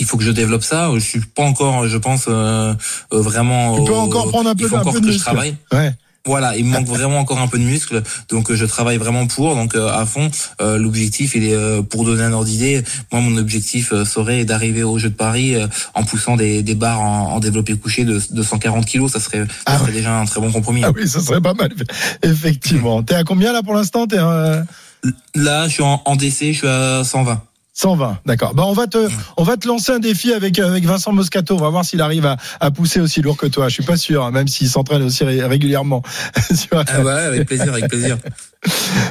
il 0.00 0.06
faut 0.06 0.16
que 0.16 0.24
je 0.24 0.30
développe 0.30 0.62
ça. 0.62 0.90
Je 0.94 1.00
suis 1.00 1.20
pas 1.20 1.42
encore, 1.42 1.86
je 1.88 1.96
pense, 1.96 2.26
euh, 2.28 2.74
euh 3.12 3.20
vraiment. 3.20 3.78
Tu 3.78 3.84
peux 3.84 3.96
encore 3.96 4.28
prendre 4.28 4.50
un 4.50 4.54
peu, 4.54 4.64
il 4.64 4.68
faut 4.68 4.76
encore 4.76 5.00
que 5.00 5.10
je 5.10 5.18
travaille. 5.18 5.56
Ouais. 5.72 5.92
Voilà, 6.28 6.56
il 6.56 6.64
me 6.64 6.70
manque 6.70 6.86
vraiment 6.86 7.18
encore 7.18 7.38
un 7.38 7.48
peu 7.48 7.58
de 7.58 7.64
muscle, 7.64 8.02
donc 8.28 8.50
euh, 8.50 8.54
je 8.54 8.66
travaille 8.66 8.98
vraiment 8.98 9.26
pour, 9.26 9.54
donc 9.54 9.74
euh, 9.74 9.88
à 9.88 10.04
fond. 10.06 10.30
L'objectif, 10.60 11.34
il 11.34 11.44
est 11.44 11.82
pour 11.84 12.04
donner 12.04 12.22
un 12.22 12.32
ordre 12.32 12.46
d'idée. 12.46 12.84
Moi, 13.10 13.20
mon 13.20 13.36
objectif 13.36 13.92
serait 14.04 14.44
d'arriver 14.44 14.82
au 14.82 14.98
Jeu 14.98 15.08
de 15.08 15.14
Paris 15.14 15.56
en 15.94 16.04
poussant 16.04 16.36
des, 16.36 16.62
des 16.62 16.74
barres 16.74 17.00
en, 17.00 17.40
développé 17.40 17.74
couché 17.76 18.04
de, 18.04 18.20
de 18.30 18.42
140 18.42 18.84
kilos. 18.84 19.12
Ça 19.12 19.20
serait, 19.20 19.46
ça 19.46 19.46
ah 19.66 19.78
serait 19.78 19.92
déjà 19.92 20.14
un 20.18 20.24
très 20.26 20.40
bon 20.40 20.52
compromis. 20.52 20.82
Ah 20.84 20.90
oui, 20.94 21.08
ça 21.08 21.20
serait 21.20 21.40
pas 21.40 21.54
mal, 21.54 21.70
effectivement. 22.22 23.02
T'es 23.02 23.14
à 23.14 23.24
combien 23.24 23.52
là 23.52 23.62
pour 23.62 23.74
l'instant? 23.74 24.06
Là, 25.34 25.68
je 25.68 25.72
suis 25.72 25.82
en, 25.82 26.02
en 26.04 26.16
DC, 26.16 26.38
je 26.40 26.52
suis 26.52 26.68
à 26.68 27.02
120. 27.04 27.42
120, 27.78 28.18
d'accord. 28.26 28.54
Bah 28.54 28.64
on 28.66 28.72
va 28.72 28.88
te, 28.88 29.08
on 29.36 29.44
va 29.44 29.56
te 29.56 29.68
lancer 29.68 29.92
un 29.92 30.00
défi 30.00 30.32
avec 30.32 30.58
avec 30.58 30.84
Vincent 30.84 31.12
Moscato. 31.12 31.54
On 31.54 31.58
va 31.58 31.68
voir 31.68 31.84
s'il 31.84 32.00
arrive 32.00 32.26
à, 32.26 32.36
à 32.58 32.72
pousser 32.72 32.98
aussi 33.00 33.22
lourd 33.22 33.36
que 33.36 33.46
toi. 33.46 33.68
Je 33.68 33.74
suis 33.74 33.84
pas 33.84 33.96
sûr, 33.96 34.24
hein, 34.24 34.32
même 34.32 34.48
s'il 34.48 34.68
s'entraîne 34.68 35.02
aussi 35.02 35.22
régulièrement. 35.22 36.02
ah 36.72 37.02
ouais, 37.02 37.12
avec 37.12 37.46
plaisir, 37.46 37.72
avec 37.72 37.86
plaisir. 37.86 38.18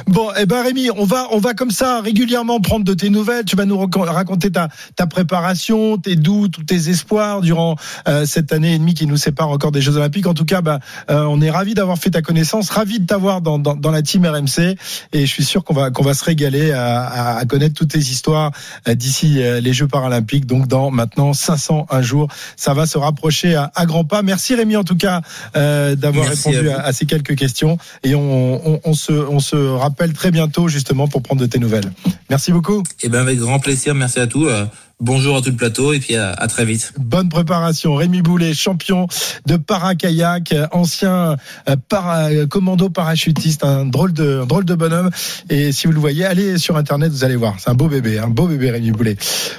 Bon, 0.08 0.30
eh 0.38 0.46
ben 0.46 0.62
Rémi, 0.62 0.90
on 0.90 1.04
va 1.04 1.28
on 1.32 1.38
va 1.38 1.54
comme 1.54 1.70
ça 1.70 2.00
régulièrement 2.00 2.60
prendre 2.60 2.84
de 2.84 2.94
tes 2.94 3.10
nouvelles. 3.10 3.44
Tu 3.44 3.56
vas 3.56 3.64
nous 3.66 3.78
raconter 3.78 4.50
ta 4.50 4.68
ta 4.96 5.06
préparation, 5.06 5.98
tes 5.98 6.16
doutes, 6.16 6.64
tes 6.66 6.88
espoirs 6.88 7.40
durant 7.40 7.76
euh, 8.06 8.24
cette 8.24 8.52
année 8.52 8.74
et 8.74 8.78
demie 8.78 8.94
qui 8.94 9.06
nous 9.06 9.16
sépare 9.16 9.48
encore 9.50 9.70
des 9.70 9.80
Jeux 9.80 9.96
Olympiques. 9.96 10.26
En 10.26 10.34
tout 10.34 10.44
cas, 10.44 10.60
bah, 10.60 10.80
euh, 11.10 11.24
on 11.24 11.40
est 11.40 11.50
ravi 11.50 11.74
d'avoir 11.74 11.98
fait 11.98 12.10
ta 12.10 12.22
connaissance, 12.22 12.70
ravi 12.70 13.00
de 13.00 13.06
t'avoir 13.06 13.40
dans, 13.40 13.58
dans, 13.58 13.74
dans 13.74 13.90
la 13.90 14.02
team 14.02 14.26
RMC, 14.26 14.76
et 15.12 15.26
je 15.26 15.30
suis 15.30 15.44
sûr 15.44 15.64
qu'on 15.64 15.74
va 15.74 15.90
qu'on 15.90 16.02
va 16.02 16.14
se 16.14 16.24
régaler 16.24 16.72
à, 16.72 17.36
à, 17.36 17.44
connaître 17.44 17.74
toutes 17.74 17.90
tes 17.90 17.98
histoires 17.98 18.52
euh, 18.88 18.94
d'ici 18.94 19.40
les 19.62 19.72
Jeux 19.72 19.88
paralympiques. 19.88 20.46
Donc 20.46 20.66
dans 20.68 20.90
maintenant 20.90 21.32
501 21.32 22.02
jours, 22.02 22.28
ça 22.56 22.74
va 22.74 22.86
se 22.86 22.98
rapprocher 22.98 23.54
à, 23.54 23.70
à 23.74 23.86
grands 23.86 24.04
pas. 24.04 24.22
Merci 24.22 24.54
Rémi 24.54 24.76
en 24.76 24.84
tout 24.84 24.96
cas 24.96 25.20
d'avoir 25.54 26.26
répondu 26.26 26.70
à, 26.70 26.92
ces 26.92 27.06
quelques 27.06 27.36
questions, 27.36 27.78
et 28.02 28.14
on, 28.14 28.68
on, 28.74 28.80
on 28.84 28.94
se 28.94 29.12
on 29.12 29.37
se 29.40 29.56
rappelle 29.56 30.12
très 30.12 30.30
bientôt 30.30 30.68
justement 30.68 31.08
pour 31.08 31.22
prendre 31.22 31.40
de 31.40 31.46
tes 31.46 31.58
nouvelles. 31.58 31.90
Merci 32.30 32.52
beaucoup. 32.52 32.80
Et 32.80 33.04
eh 33.04 33.08
ben 33.08 33.20
avec 33.20 33.38
grand 33.38 33.58
plaisir, 33.58 33.94
merci 33.94 34.20
à 34.20 34.26
tous. 34.26 34.46
Euh, 34.46 34.64
bonjour 35.00 35.36
à 35.36 35.40
tout 35.40 35.50
le 35.50 35.56
plateau 35.56 35.92
et 35.92 35.98
puis 35.98 36.16
à, 36.16 36.34
très 36.48 36.64
vite. 36.64 36.92
Bonne 36.98 37.28
préparation. 37.28 37.94
Rémi 37.94 38.20
Boulet, 38.22 38.52
champion 38.52 39.06
de 39.46 39.56
para-kayak, 39.56 40.54
ancien 40.72 41.36
euh, 41.68 41.76
para, 41.88 42.28
commando 42.50 42.90
parachutiste, 42.90 43.64
un 43.64 43.86
drôle 43.86 44.12
de, 44.12 44.44
drôle 44.46 44.64
de 44.64 44.74
bonhomme. 44.74 45.10
Et 45.48 45.72
si 45.72 45.86
vous 45.86 45.92
le 45.92 46.00
voyez, 46.00 46.24
allez 46.24 46.58
sur 46.58 46.76
Internet, 46.76 47.12
vous 47.12 47.24
allez 47.24 47.36
voir. 47.36 47.54
C'est 47.58 47.70
un 47.70 47.74
beau 47.74 47.88
bébé, 47.88 48.18
un 48.18 48.28
beau 48.28 48.46
bébé 48.46 48.70
Rémi 48.70 48.90
Boulet. 48.90 49.16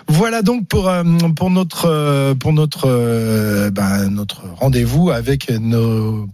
Voilà 0.07 0.41
donc 0.41 0.67
pour, 0.67 0.89
euh, 0.89 1.03
pour 1.36 1.50
notre, 1.50 2.33
pour 2.36 2.53
notre, 2.53 3.69
ben, 3.71 4.09
notre 4.09 4.43
rendez-vous 4.57 5.09
avec 5.09 5.50
nos 5.50 6.27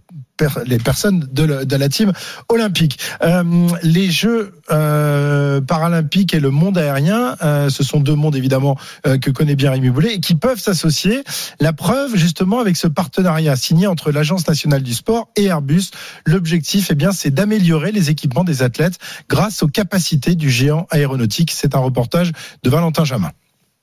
les 0.66 0.78
personnes 0.78 1.28
de, 1.32 1.76
la 1.76 1.88
team 1.88 2.12
olympique. 2.48 2.98
Euh, 3.22 3.68
les 3.82 4.10
Jeux 4.10 4.52
euh, 4.70 5.60
paralympiques 5.60 6.34
et 6.34 6.40
le 6.40 6.50
monde 6.50 6.78
aérien, 6.78 7.36
euh, 7.42 7.68
ce 7.70 7.82
sont 7.82 8.00
deux 8.00 8.14
mondes 8.14 8.36
évidemment 8.36 8.76
que 9.04 9.30
connaît 9.30 9.56
bien 9.56 9.70
Rémi 9.70 9.90
Boulet 9.90 10.14
et 10.14 10.20
qui 10.20 10.34
peuvent 10.34 10.60
s'associer. 10.60 11.22
La 11.60 11.72
preuve 11.72 12.16
justement 12.16 12.60
avec 12.60 12.76
ce 12.76 12.86
partenariat 12.86 13.56
signé 13.56 13.86
entre 13.86 14.10
l'Agence 14.10 14.46
nationale 14.48 14.82
du 14.82 14.94
sport 14.94 15.28
et 15.36 15.44
Airbus. 15.44 15.90
L'objectif, 16.24 16.88
eh 16.90 16.94
bien, 16.94 17.12
c'est 17.12 17.30
d'améliorer 17.30 17.92
les 17.92 18.10
équipements 18.10 18.44
des 18.44 18.62
athlètes 18.62 18.98
grâce 19.28 19.62
aux 19.62 19.68
capacités 19.68 20.34
du 20.34 20.50
géant 20.50 20.86
aéronautique. 20.90 21.50
C'est 21.52 21.74
un 21.74 21.80
reportage 21.80 22.32
de 22.62 22.70
Valentin 22.70 23.04
Jamin. 23.04 23.30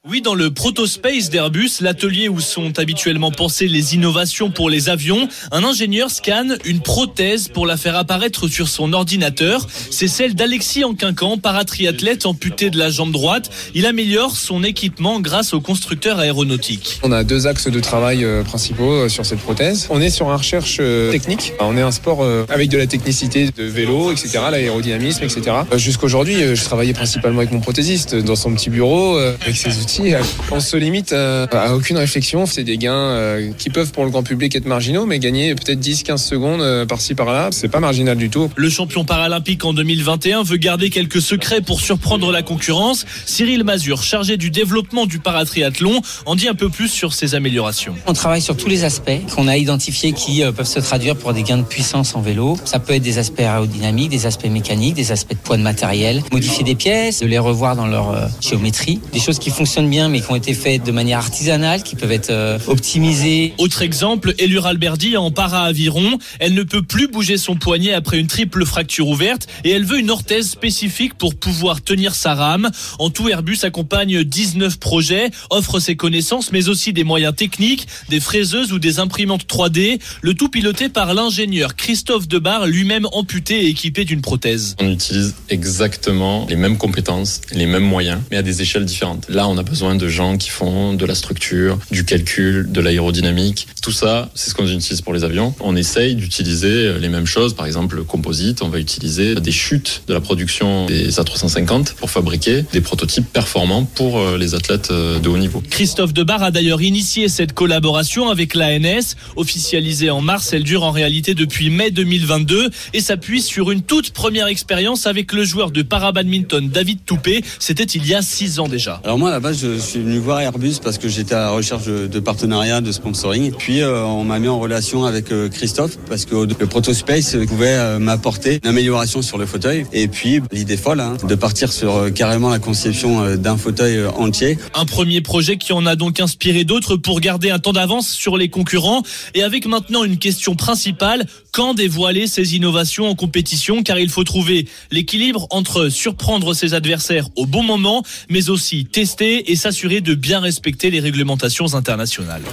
Oui, 0.05 0.21
dans 0.21 0.35
le 0.35 0.51
Protospace 0.51 1.29
d'Airbus, 1.29 1.79
l'atelier 1.79 2.27
où 2.27 2.41
sont 2.41 2.77
habituellement 2.77 3.31
pensées 3.31 3.69
les 3.69 3.95
innovations 3.95 4.51
pour 4.51 4.69
les 4.69 4.89
avions, 4.89 5.29
un 5.53 5.63
ingénieur 5.63 6.11
scanne 6.11 6.57
une 6.65 6.81
prothèse 6.81 7.47
pour 7.47 7.65
la 7.65 7.77
faire 7.77 7.95
apparaître 7.95 8.49
sur 8.49 8.67
son 8.67 8.91
ordinateur. 8.91 9.65
C'est 9.91 10.09
celle 10.09 10.35
d'Alexis 10.35 10.83
Anquincan, 10.83 11.37
paratriathlète 11.37 12.25
amputé 12.25 12.69
de 12.69 12.77
la 12.77 12.89
jambe 12.89 13.13
droite. 13.13 13.49
Il 13.75 13.85
améliore 13.85 14.35
son 14.35 14.65
équipement 14.65 15.21
grâce 15.21 15.53
au 15.53 15.61
constructeur 15.61 16.19
aéronautique. 16.19 16.99
On 17.03 17.13
a 17.13 17.23
deux 17.23 17.47
axes 17.47 17.69
de 17.69 17.79
travail 17.79 18.25
euh, 18.25 18.43
principaux 18.43 18.91
euh, 18.91 19.07
sur 19.07 19.25
cette 19.25 19.39
prothèse. 19.39 19.87
On 19.89 20.01
est 20.01 20.09
sur 20.09 20.29
une 20.29 20.35
recherche 20.35 20.79
euh, 20.81 21.13
technique. 21.13 21.53
On 21.61 21.77
est 21.77 21.81
un 21.81 21.91
sport 21.91 22.27
avec 22.49 22.67
de 22.67 22.77
la 22.77 22.87
technicité 22.87 23.51
de 23.55 23.63
vélo, 23.63 24.11
etc., 24.11 24.39
l'aérodynamisme, 24.51 25.23
etc. 25.23 25.55
Jusqu'aujourd'hui, 25.77 26.55
je 26.55 26.63
travaillais 26.65 26.91
principalement 26.91 27.39
avec 27.39 27.53
mon 27.53 27.61
prothésiste 27.61 28.15
dans 28.15 28.35
son 28.35 28.53
petit 28.53 28.69
bureau, 28.69 29.15
avec 29.15 29.55
ses 29.55 29.79
outils 29.79 29.92
euh, 29.99 30.21
on 30.51 30.59
se 30.59 30.77
limite 30.77 31.13
euh, 31.13 31.47
à 31.51 31.75
aucune 31.75 31.97
réflexion. 31.97 32.45
C'est 32.45 32.63
des 32.63 32.77
gains 32.77 32.93
euh, 32.93 33.51
qui 33.57 33.69
peuvent 33.69 33.91
pour 33.91 34.05
le 34.05 34.11
grand 34.11 34.23
public 34.23 34.55
être 34.55 34.65
marginaux, 34.65 35.05
mais 35.05 35.19
gagner 35.19 35.53
peut-être 35.55 35.79
10-15 35.79 36.17
secondes 36.17 36.85
par-ci 36.87 37.15
par-là, 37.15 37.49
c'est 37.51 37.67
pas 37.67 37.79
marginal 37.79 38.17
du 38.17 38.29
tout. 38.29 38.49
Le 38.55 38.69
champion 38.69 39.05
paralympique 39.05 39.63
en 39.65 39.73
2021 39.73 40.43
veut 40.43 40.57
garder 40.57 40.89
quelques 40.89 41.21
secrets 41.21 41.61
pour 41.61 41.81
surprendre 41.81 42.31
la 42.31 42.41
concurrence. 42.41 43.05
Cyril 43.25 43.63
Mazur, 43.63 44.03
chargé 44.03 44.37
du 44.37 44.49
développement 44.49 45.05
du 45.05 45.19
paratriathlon, 45.19 46.01
en 46.25 46.35
dit 46.35 46.47
un 46.47 46.55
peu 46.55 46.69
plus 46.69 46.87
sur 46.87 47.13
ses 47.13 47.35
améliorations. 47.35 47.95
On 48.07 48.13
travaille 48.13 48.41
sur 48.41 48.57
tous 48.57 48.67
les 48.67 48.83
aspects 48.83 49.11
qu'on 49.35 49.47
a 49.47 49.57
identifiés 49.57 50.13
qui 50.13 50.43
peuvent 50.55 50.65
se 50.65 50.79
traduire 50.79 51.15
pour 51.15 51.33
des 51.33 51.43
gains 51.43 51.57
de 51.57 51.63
puissance 51.63 52.15
en 52.15 52.21
vélo. 52.21 52.57
Ça 52.65 52.79
peut 52.79 52.93
être 52.93 53.03
des 53.03 53.17
aspects 53.17 53.41
aérodynamiques, 53.41 54.09
des 54.09 54.25
aspects 54.25 54.49
mécaniques, 54.49 54.95
des 54.95 55.11
aspects 55.11 55.33
de 55.33 55.37
poids 55.37 55.57
de 55.57 55.63
matériel, 55.63 56.23
modifier 56.31 56.63
des 56.63 56.75
pièces, 56.75 57.19
de 57.19 57.27
les 57.27 57.39
revoir 57.39 57.75
dans 57.75 57.87
leur 57.87 58.29
géométrie, 58.41 58.99
des 59.11 59.19
choses 59.19 59.39
qui 59.39 59.49
fonctionnent 59.49 59.82
bien, 59.89 60.09
mais 60.09 60.21
qui 60.21 60.31
ont 60.31 60.35
été 60.35 60.53
faites 60.53 60.83
de 60.83 60.91
manière 60.91 61.19
artisanale, 61.19 61.83
qui 61.83 61.95
peuvent 61.95 62.11
être 62.11 62.29
euh, 62.29 62.59
optimisées. 62.67 63.53
Autre 63.57 63.81
exemple, 63.81 64.33
Elure 64.39 64.65
Alberdi 64.65 65.17
en 65.17 65.31
para-aviron. 65.31 66.17
Elle 66.39 66.53
ne 66.53 66.63
peut 66.63 66.81
plus 66.81 67.07
bouger 67.07 67.37
son 67.37 67.55
poignet 67.55 67.93
après 67.93 68.19
une 68.19 68.27
triple 68.27 68.65
fracture 68.65 69.07
ouverte 69.07 69.47
et 69.63 69.71
elle 69.71 69.85
veut 69.85 69.99
une 69.99 70.11
orthèse 70.11 70.49
spécifique 70.49 71.15
pour 71.15 71.35
pouvoir 71.35 71.81
tenir 71.81 72.15
sa 72.15 72.35
rame. 72.35 72.69
En 72.99 73.09
tout, 73.09 73.29
Airbus 73.29 73.59
accompagne 73.63 74.23
19 74.23 74.77
projets, 74.79 75.31
offre 75.49 75.79
ses 75.79 75.95
connaissances, 75.95 76.51
mais 76.51 76.69
aussi 76.69 76.93
des 76.93 77.03
moyens 77.03 77.35
techniques, 77.35 77.87
des 78.09 78.19
fraiseuses 78.19 78.73
ou 78.73 78.79
des 78.79 78.99
imprimantes 78.99 79.45
3D. 79.45 79.99
Le 80.21 80.33
tout 80.33 80.49
piloté 80.49 80.89
par 80.89 81.13
l'ingénieur 81.13 81.75
Christophe 81.75 82.27
Debar, 82.27 82.67
lui-même 82.67 83.07
amputé 83.11 83.65
et 83.65 83.67
équipé 83.67 84.05
d'une 84.05 84.21
prothèse. 84.21 84.75
On 84.79 84.89
utilise 84.89 85.35
exactement 85.49 86.45
les 86.49 86.55
mêmes 86.55 86.77
compétences, 86.77 87.41
les 87.51 87.65
mêmes 87.65 87.83
moyens, 87.83 88.21
mais 88.31 88.37
à 88.37 88.41
des 88.41 88.61
échelles 88.61 88.85
différentes. 88.85 89.27
Là, 89.29 89.47
on 89.47 89.57
a 89.57 89.63
besoin 89.73 89.95
de 89.95 90.07
gens 90.07 90.37
qui 90.37 90.51
font 90.51 90.93
de 90.93 91.03
la 91.03 91.15
structure, 91.15 91.79
du 91.89 92.05
calcul, 92.05 92.71
de 92.71 92.79
l'aérodynamique. 92.79 93.67
Tout 93.81 93.91
ça, 93.91 94.29
c'est 94.35 94.51
ce 94.51 94.55
qu'on 94.55 94.67
utilise 94.67 95.01
pour 95.01 95.15
les 95.15 95.23
avions. 95.23 95.55
On 95.61 95.75
essaye 95.75 96.13
d'utiliser 96.13 96.99
les 96.99 97.09
mêmes 97.09 97.25
choses. 97.25 97.55
Par 97.55 97.65
exemple, 97.65 97.95
le 97.95 98.03
composite, 98.03 98.61
on 98.61 98.69
va 98.69 98.77
utiliser 98.77 99.33
des 99.33 99.51
chutes 99.51 100.03
de 100.07 100.13
la 100.13 100.21
production 100.21 100.85
des 100.85 101.09
A350 101.09 101.95
pour 101.95 102.11
fabriquer 102.11 102.63
des 102.71 102.81
prototypes 102.81 103.25
performants 103.33 103.83
pour 103.83 104.19
euh, 104.19 104.37
les 104.37 104.53
athlètes 104.53 104.89
euh, 104.91 105.17
de 105.17 105.27
haut 105.27 105.39
niveau. 105.39 105.63
Christophe 105.71 106.13
Debar 106.13 106.43
a 106.43 106.51
d'ailleurs 106.51 106.83
initié 106.83 107.27
cette 107.27 107.53
collaboration 107.53 108.29
avec 108.29 108.53
l'ANS. 108.53 109.15
Officialisée 109.35 110.11
en 110.11 110.21
mars, 110.21 110.53
elle 110.53 110.63
dure 110.63 110.83
en 110.83 110.91
réalité 110.91 111.33
depuis 111.33 111.71
mai 111.71 111.89
2022 111.89 112.69
et 112.93 113.01
s'appuie 113.01 113.41
sur 113.41 113.71
une 113.71 113.81
toute 113.81 114.11
première 114.11 114.45
expérience 114.45 115.07
avec 115.07 115.33
le 115.33 115.43
joueur 115.43 115.71
de 115.71 115.81
para-badminton 115.81 116.69
David 116.69 116.99
Toupé. 117.05 117.43
C'était 117.57 117.83
il 117.83 118.05
y 118.05 118.13
a 118.13 118.21
six 118.21 118.59
ans 118.59 118.67
déjà. 118.67 119.01
Alors 119.03 119.17
moi, 119.17 119.29
à 119.29 119.33
la 119.33 119.39
base, 119.39 119.62
je 119.63 119.77
suis 119.77 119.99
venu 119.99 120.17
voir 120.17 120.41
Airbus 120.41 120.75
parce 120.83 120.97
que 120.97 121.07
j'étais 121.07 121.35
à 121.35 121.39
la 121.39 121.49
recherche 121.51 121.85
de, 121.85 122.19
partenariats, 122.19 122.81
de 122.81 122.91
sponsoring. 122.91 123.53
Puis 123.57 123.81
euh, 123.81 124.03
on 124.03 124.23
m'a 124.25 124.39
mis 124.39 124.49
en 124.49 124.59
relation 124.59 125.05
avec 125.05 125.31
euh, 125.31 125.47
Christophe 125.47 125.97
parce 126.09 126.25
que 126.25 126.35
le 126.35 126.67
Protospace 126.67 127.37
pouvait 127.47 127.75
euh, 127.75 127.99
m'apporter 127.99 128.59
une 128.63 128.69
amélioration 128.69 129.21
sur 129.21 129.37
le 129.37 129.45
fauteuil. 129.45 129.85
Et 129.93 130.07
puis 130.07 130.41
l'idée 130.51 130.75
folle, 130.75 130.99
hein, 130.99 131.15
de 131.27 131.35
partir 131.35 131.71
sur 131.71 132.13
carrément 132.13 132.49
la 132.49 132.59
conception 132.59 133.35
d'un 133.37 133.57
fauteuil 133.57 134.05
entier. 134.17 134.57
Un 134.73 134.85
premier 134.85 135.21
projet 135.21 135.57
qui 135.57 135.71
en 135.71 135.85
a 135.85 135.95
donc 135.95 136.19
inspiré 136.19 136.65
d'autres 136.65 136.97
pour 136.97 137.21
garder 137.21 137.49
un 137.49 137.59
temps 137.59 137.73
d'avance 137.73 138.09
sur 138.09 138.37
les 138.37 138.49
concurrents 138.49 139.03
et 139.33 139.43
avec 139.43 139.65
maintenant 139.65 140.03
une 140.03 140.17
question 140.17 140.55
principale, 140.55 141.25
quand 141.51 141.73
dévoiler 141.73 142.27
ces 142.27 142.55
innovations 142.55 143.07
en 143.07 143.15
compétition? 143.15 143.83
Car 143.83 143.99
il 143.99 144.09
faut 144.09 144.23
trouver 144.23 144.67
l'équilibre 144.91 145.47
entre 145.51 145.89
surprendre 145.89 146.53
ses 146.53 146.73
adversaires 146.73 147.29
au 147.35 147.45
bon 147.45 147.63
moment 147.63 148.03
mais 148.29 148.49
aussi 148.49 148.85
tester 148.85 149.42
et 149.45 149.55
s'assurer 149.55 150.01
de 150.01 150.15
bien 150.15 150.39
respecter 150.39 150.89
les 150.89 150.99
réglementations 150.99 151.73
internationales. 151.75 152.43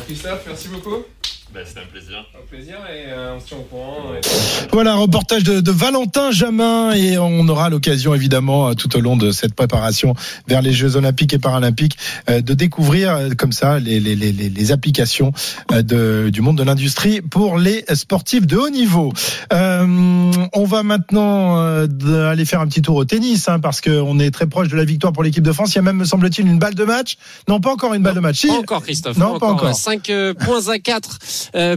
Ben, 1.53 1.65
C'était 1.67 1.81
un 1.81 1.87
plaisir. 1.91 2.25
Un 2.41 2.47
plaisir 2.49 2.77
et 2.89 3.11
euh, 3.11 3.35
on 3.37 3.41
se 3.41 3.47
tient 3.47 3.57
au 3.57 3.63
courant. 3.63 4.15
et- 4.15 4.69
Voilà, 4.73 4.95
reportage 4.95 5.43
de, 5.43 5.61
de 5.61 5.71
Valentin 5.73 6.31
Jamin 6.31 6.93
et 6.93 7.19
on 7.19 7.49
aura 7.49 7.71
l'occasion 7.71 8.15
évidemment 8.15 8.69
euh, 8.69 8.75
tout 8.75 8.97
au 8.97 9.01
long 9.01 9.17
de 9.17 9.33
cette 9.33 9.55
préparation 9.55 10.15
vers 10.47 10.63
les 10.63 10.73
Jeux 10.73 10.95
Olympiques 10.95 11.33
et 11.35 11.41
Paralympiques 11.41 11.97
euh, 12.29 12.41
de 12.41 12.55
découvrir 12.55 13.11
euh, 13.17 13.31
comme 13.37 13.51
ça 13.51 13.81
les, 13.81 13.99
les, 13.99 14.15
les, 14.15 14.31
les- 14.31 14.49
les 14.49 14.73
applications 14.73 15.33
euh, 15.73 15.83
de, 15.83 16.31
du 16.31 16.41
monde 16.41 16.57
de 16.57 16.63
l'industrie 16.63 17.21
pour 17.21 17.59
les 17.59 17.85
sportifs 17.95 18.47
de 18.47 18.57
haut 18.57 18.71
niveau. 18.71 19.13
Euh, 19.53 20.31
on 20.53 20.65
va 20.65 20.85
maintenant 20.85 21.59
euh, 21.59 21.87
aller 22.31 22.45
faire 22.45 22.61
un 22.61 22.69
petit 22.69 22.83
tour 22.83 22.95
au 22.95 23.05
tennis 23.05 23.49
hein, 23.49 23.59
parce 23.59 23.81
qu'on 23.81 24.21
est 24.21 24.31
très 24.31 24.47
proche 24.47 24.69
de 24.69 24.77
la 24.77 24.85
victoire 24.85 25.13
pour 25.13 25.25
l'équipe 25.25 25.43
de 25.43 25.53
France. 25.53 25.73
Il 25.73 25.77
y 25.77 25.79
a 25.81 25.83
même, 25.83 25.97
me 25.97 26.05
semble-t-il, 26.05 26.47
une 26.47 26.61
balle 26.61 26.77
de 26.77 26.85
match. 26.85 27.17
Non, 27.49 27.61
pas 27.61 27.73
encore 27.73 27.93
une 27.95 28.05
balle 28.05 28.15
de 28.15 28.21
match. 28.21 28.39
Si. 28.39 28.47
Pas 28.47 28.55
encore, 28.55 28.83
Christophe. 28.85 29.17
Non, 29.17 29.37
pas 29.41 29.49
encore. 29.49 29.75
5 29.75 30.11
points 30.39 30.69
à 30.69 30.79
4 30.79 31.09
euh, 31.11 31.27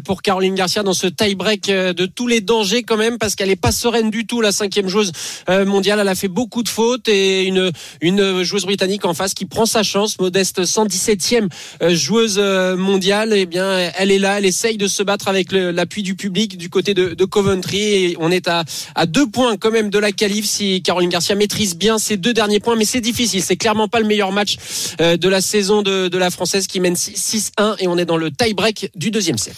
pour 0.05 0.21
Caroline 0.21 0.55
Garcia 0.55 0.83
dans 0.83 0.93
ce 0.93 1.07
tie-break 1.07 1.69
euh, 1.69 1.93
de 1.93 2.05
tous 2.05 2.27
les 2.27 2.41
dangers 2.41 2.83
quand 2.83 2.97
même, 2.97 3.17
parce 3.17 3.35
qu'elle 3.35 3.49
est 3.49 3.55
pas 3.55 3.71
sereine 3.71 4.09
du 4.09 4.25
tout, 4.25 4.41
la 4.41 4.51
cinquième 4.51 4.87
joueuse 4.87 5.11
euh, 5.49 5.65
mondiale. 5.65 5.99
Elle 5.99 6.07
a 6.07 6.15
fait 6.15 6.27
beaucoup 6.27 6.63
de 6.63 6.69
fautes 6.69 7.07
et 7.07 7.43
une, 7.43 7.71
une 8.01 8.43
joueuse 8.43 8.65
britannique 8.65 9.05
en 9.05 9.13
face 9.13 9.33
qui 9.33 9.45
prend 9.45 9.65
sa 9.65 9.83
chance. 9.83 10.19
Modeste 10.19 10.61
117e 10.61 11.49
euh, 11.81 11.95
joueuse 11.95 12.35
euh, 12.37 12.75
mondiale. 12.75 13.33
Eh 13.35 13.45
bien, 13.45 13.91
elle 13.97 14.11
est 14.11 14.19
là, 14.19 14.37
elle 14.37 14.45
essaye 14.45 14.77
de 14.77 14.87
se 14.87 15.03
battre 15.03 15.27
avec 15.27 15.51
l'appui 15.51 16.03
du 16.03 16.15
public 16.15 16.57
du 16.57 16.69
côté 16.69 16.93
de, 16.93 17.13
de 17.13 17.25
Coventry. 17.25 17.81
Et 17.81 18.17
on 18.19 18.31
est 18.31 18.47
à, 18.47 18.63
à 18.95 19.05
deux 19.05 19.27
points 19.27 19.57
quand 19.57 19.71
même 19.71 19.89
de 19.89 19.99
la 19.99 20.11
qualif 20.11 20.45
si 20.45 20.81
Caroline 20.81 21.09
Garcia 21.09 21.35
maîtrise 21.35 21.75
bien 21.75 21.97
ces 21.97 22.17
deux 22.17 22.33
derniers 22.33 22.59
points. 22.59 22.75
Mais 22.75 22.85
c'est 22.85 23.01
difficile. 23.01 23.41
C'est 23.41 23.57
clairement 23.57 23.87
pas 23.87 23.99
le 23.99 24.07
meilleur 24.07 24.31
match 24.31 24.57
euh, 25.01 25.17
de 25.17 25.29
la 25.29 25.41
saison 25.41 25.81
de, 25.81 26.07
de 26.07 26.17
la 26.17 26.29
française 26.29 26.67
qui 26.67 26.79
mène 26.79 26.95
6-1 26.95 27.75
et 27.79 27.87
on 27.87 27.97
est 27.97 28.05
dans 28.05 28.17
le 28.17 28.31
tie-break 28.31 28.91
du 28.95 29.11
deuxième 29.11 29.37
set. 29.37 29.52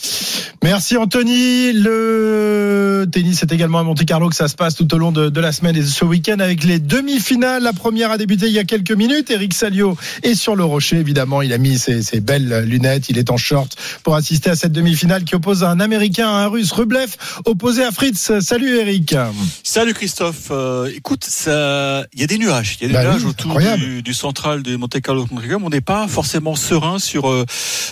Merci 0.63 0.97
Anthony. 0.97 1.73
Le 1.73 3.05
tennis 3.11 3.43
est 3.43 3.51
également 3.51 3.79
à 3.79 3.83
Monte 3.83 4.03
Carlo 4.05 4.29
que 4.29 4.35
ça 4.35 4.47
se 4.47 4.55
passe 4.55 4.75
tout 4.75 4.91
au 4.93 4.97
long 4.97 5.11
de, 5.11 5.29
de 5.29 5.39
la 5.39 5.51
semaine 5.51 5.75
et 5.75 5.81
de 5.81 5.85
ce 5.85 6.05
week-end 6.05 6.39
avec 6.39 6.63
les 6.63 6.79
demi-finales. 6.79 7.63
La 7.63 7.73
première 7.73 8.11
a 8.11 8.17
débuté 8.17 8.47
il 8.47 8.53
y 8.53 8.59
a 8.59 8.63
quelques 8.63 8.91
minutes. 8.91 9.29
Eric 9.29 9.53
Salio 9.53 9.97
est 10.23 10.35
sur 10.35 10.55
le 10.55 10.63
rocher. 10.63 10.97
Évidemment, 10.97 11.41
il 11.41 11.53
a 11.53 11.57
mis 11.57 11.77
ses, 11.77 12.01
ses 12.01 12.19
belles 12.19 12.63
lunettes. 12.65 13.09
Il 13.09 13.17
est 13.17 13.29
en 13.31 13.37
short 13.37 13.75
pour 14.03 14.15
assister 14.15 14.49
à 14.49 14.55
cette 14.55 14.71
demi-finale 14.71 15.23
qui 15.23 15.35
oppose 15.35 15.63
un 15.63 15.79
Américain 15.79 16.27
à 16.27 16.43
un 16.43 16.47
Russe. 16.47 16.71
Rublev 16.71 17.15
opposé 17.45 17.83
à 17.83 17.91
Fritz. 17.91 18.39
Salut 18.39 18.77
Eric. 18.77 19.15
Salut 19.63 19.93
Christophe. 19.93 20.47
Euh, 20.51 20.89
écoute, 20.95 21.27
il 21.45 22.19
y 22.19 22.23
a 22.23 22.27
des 22.27 22.37
nuages. 22.37 22.77
Il 22.81 22.83
y 22.83 22.85
a 22.85 22.87
des 22.87 22.93
Bah 22.93 23.03
nuages 23.11 23.23
oui, 23.23 23.29
autour 23.29 23.59
du, 23.77 24.01
du 24.01 24.13
central 24.13 24.63
de 24.63 24.75
Monte 24.75 24.99
Carlo. 25.01 25.27
On 25.63 25.69
n'est 25.69 25.81
pas 25.81 26.07
forcément 26.07 26.55
serein 26.55 26.99
sur 26.99 27.29
euh, 27.29 27.45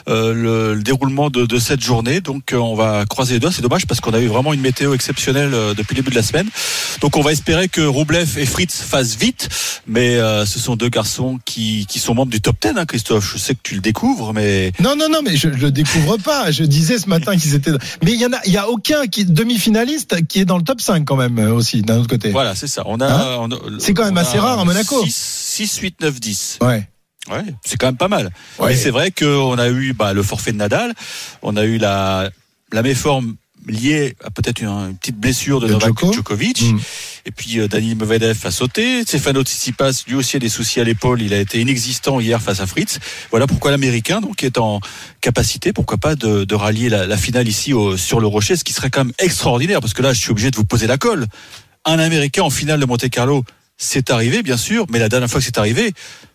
euh, 0.08 0.34
le, 0.34 0.74
le 0.76 0.84
déroulement 0.84 1.30
de, 1.30 1.46
de 1.46 1.60
cette 1.60 1.82
journée. 1.82 1.93
Donc, 2.02 2.54
euh, 2.54 2.58
on 2.58 2.74
va 2.76 3.06
croiser 3.08 3.36
les 3.36 3.40
doigts. 3.40 3.52
C'est 3.52 3.62
dommage 3.62 3.86
parce 3.86 4.00
qu'on 4.02 4.14
a 4.14 4.20
eu 4.20 4.26
vraiment 4.28 4.52
une 4.54 4.62
météo 4.62 4.94
exceptionnelle 4.96 5.54
euh, 5.54 5.74
depuis 5.76 5.94
le 5.96 6.02
début 6.02 6.10
de 6.10 6.16
la 6.16 6.24
semaine. 6.24 6.48
Donc, 7.02 7.16
on 7.18 7.22
va 7.22 7.32
espérer 7.32 7.68
que 7.70 7.82
Roublev 7.82 8.38
et 8.40 8.46
Fritz 8.48 8.82
fassent 8.82 9.16
vite. 9.16 9.48
Mais 9.86 10.16
euh, 10.16 10.46
ce 10.46 10.58
sont 10.60 10.76
deux 10.76 10.90
garçons 10.90 11.38
qui, 11.46 11.86
qui 11.88 12.00
sont 12.00 12.16
membres 12.16 12.32
du 12.32 12.42
top 12.42 12.56
10, 12.62 12.70
hein, 12.78 12.86
Christophe. 12.86 13.32
Je 13.34 13.38
sais 13.38 13.54
que 13.54 13.60
tu 13.62 13.76
le 13.76 13.82
découvres, 13.82 14.34
mais 14.34 14.72
Non, 14.80 14.96
non, 14.96 15.08
non, 15.10 15.20
mais 15.24 15.36
je, 15.38 15.50
je 15.54 15.58
le 15.66 15.72
découvre 15.72 16.18
pas. 16.18 16.50
Je 16.52 16.64
disais 16.64 16.98
ce 16.98 17.08
matin 17.10 17.38
qu'ils 17.38 17.54
étaient. 17.54 17.72
Mais 18.04 18.14
il 18.14 18.20
y 18.20 18.26
en 18.26 18.34
a, 18.34 18.40
il 18.46 18.54
y 18.54 18.58
a 18.58 18.68
aucun 18.70 19.06
qui 19.08 19.26
demi-finaliste 19.26 20.26
qui 20.28 20.40
est 20.40 20.46
dans 20.46 20.58
le 20.58 20.64
top 20.64 20.82
5 20.82 21.06
quand 21.06 21.16
même 21.18 21.38
euh, 21.38 21.54
aussi 21.54 21.82
d'un 21.84 21.98
autre 22.00 22.08
côté. 22.10 22.32
voilà, 22.32 22.56
c'est 22.56 22.68
ça. 22.68 22.84
On 22.86 23.00
a, 23.02 23.08
Hein? 23.08 23.38
on 23.40 23.52
a- 23.52 23.58
C'est 23.80 23.94
quand 23.94 24.06
même 24.06 24.18
assez 24.18 24.40
rare 24.40 24.60
à 24.60 24.66
Monaco. 24.66 25.04
6, 25.08 25.78
8, 25.82 26.02
9, 26.02 26.20
10. 26.20 26.58
Ouais. 26.62 26.88
Ouais, 27.30 27.44
c'est 27.64 27.78
quand 27.78 27.88
même 27.88 27.98
pas 27.98 28.10
mal. 28.10 28.32
Ouais. 28.60 28.70
Mais 28.70 28.76
c'est 28.76 28.90
vrai 28.92 29.12
qu'on 29.12 29.58
a 29.58 29.70
eu 29.70 29.94
bah, 29.94 30.14
le 30.14 30.24
forfait 30.24 30.52
de 30.52 30.58
Nadal, 30.58 30.94
on 31.42 31.56
a 31.56 31.64
eu 31.64 31.78
la, 31.78 32.30
la 32.72 32.82
méforme 32.82 33.36
liée 33.66 34.18
à 34.26 34.30
peut-être 34.30 34.60
une, 34.62 34.68
une 34.68 34.98
petite 34.98 35.16
blessure 35.18 35.62
de, 35.62 35.68
De 35.68 35.72
Novak 35.72 35.88
Djoko. 35.98 36.12
Djokovic. 36.12 36.62
Mm. 36.64 36.80
Et 37.26 37.32
puis 37.32 37.60
euh, 37.62 37.70
Dani 37.70 37.96
Medvedev 37.96 38.38
a 38.46 38.52
sauté. 38.52 39.04
Stefano 39.04 39.42
Tsitsipas, 39.42 40.04
lui 40.08 40.16
aussi 40.16 40.36
a 40.36 40.40
des 40.40 40.50
soucis 40.50 40.82
à 40.82 40.84
l'épaule. 40.84 41.22
Il 41.22 41.34
a 41.34 41.40
été 41.40 41.62
inexistant 41.62 42.20
hier 42.20 42.42
face 42.42 42.60
à 42.60 42.68
Fritz. 42.68 43.00
Voilà 43.32 43.48
pourquoi 43.48 43.72
l'Américain 43.72 44.20
donc 44.20 44.44
est 44.44 44.58
en 44.58 44.82
capacité, 45.22 45.72
pourquoi 45.72 45.98
pas, 45.98 46.16
de, 46.16 46.44
de 46.44 46.56
rallier 46.56 46.90
la, 46.90 47.08
la 47.08 47.16
finale 47.16 47.48
ici 47.48 47.72
au- 47.72 47.96
sur 47.96 48.20
le 48.20 48.28
Rocher, 48.28 48.58
ce 48.58 48.66
qui 48.66 48.74
serait 48.74 48.90
quand 48.90 49.06
même 49.06 49.14
extraordinaire. 49.18 49.80
Parce 49.80 49.94
que 49.94 50.02
là, 50.02 50.12
je 50.12 50.20
suis 50.20 50.32
obligé 50.32 50.52
de 50.52 50.58
vous 50.58 50.66
poser 50.66 50.88
la 50.88 50.98
colle. 50.98 51.26
Un 51.86 52.00
Américain 52.00 52.42
en 52.44 52.50
finale 52.50 52.82
de 52.82 52.86
Monte 52.86 53.10
Carlo, 53.10 53.46
c'est 53.78 54.10
arrivé, 54.10 54.44
bien 54.44 54.58
sûr, 54.58 54.86
mais 54.90 55.00
la 55.00 55.08
dernière 55.08 55.30
fois 55.30 55.40
que 55.40 55.46
c'est 55.46 55.58
arrivé, 55.58 55.94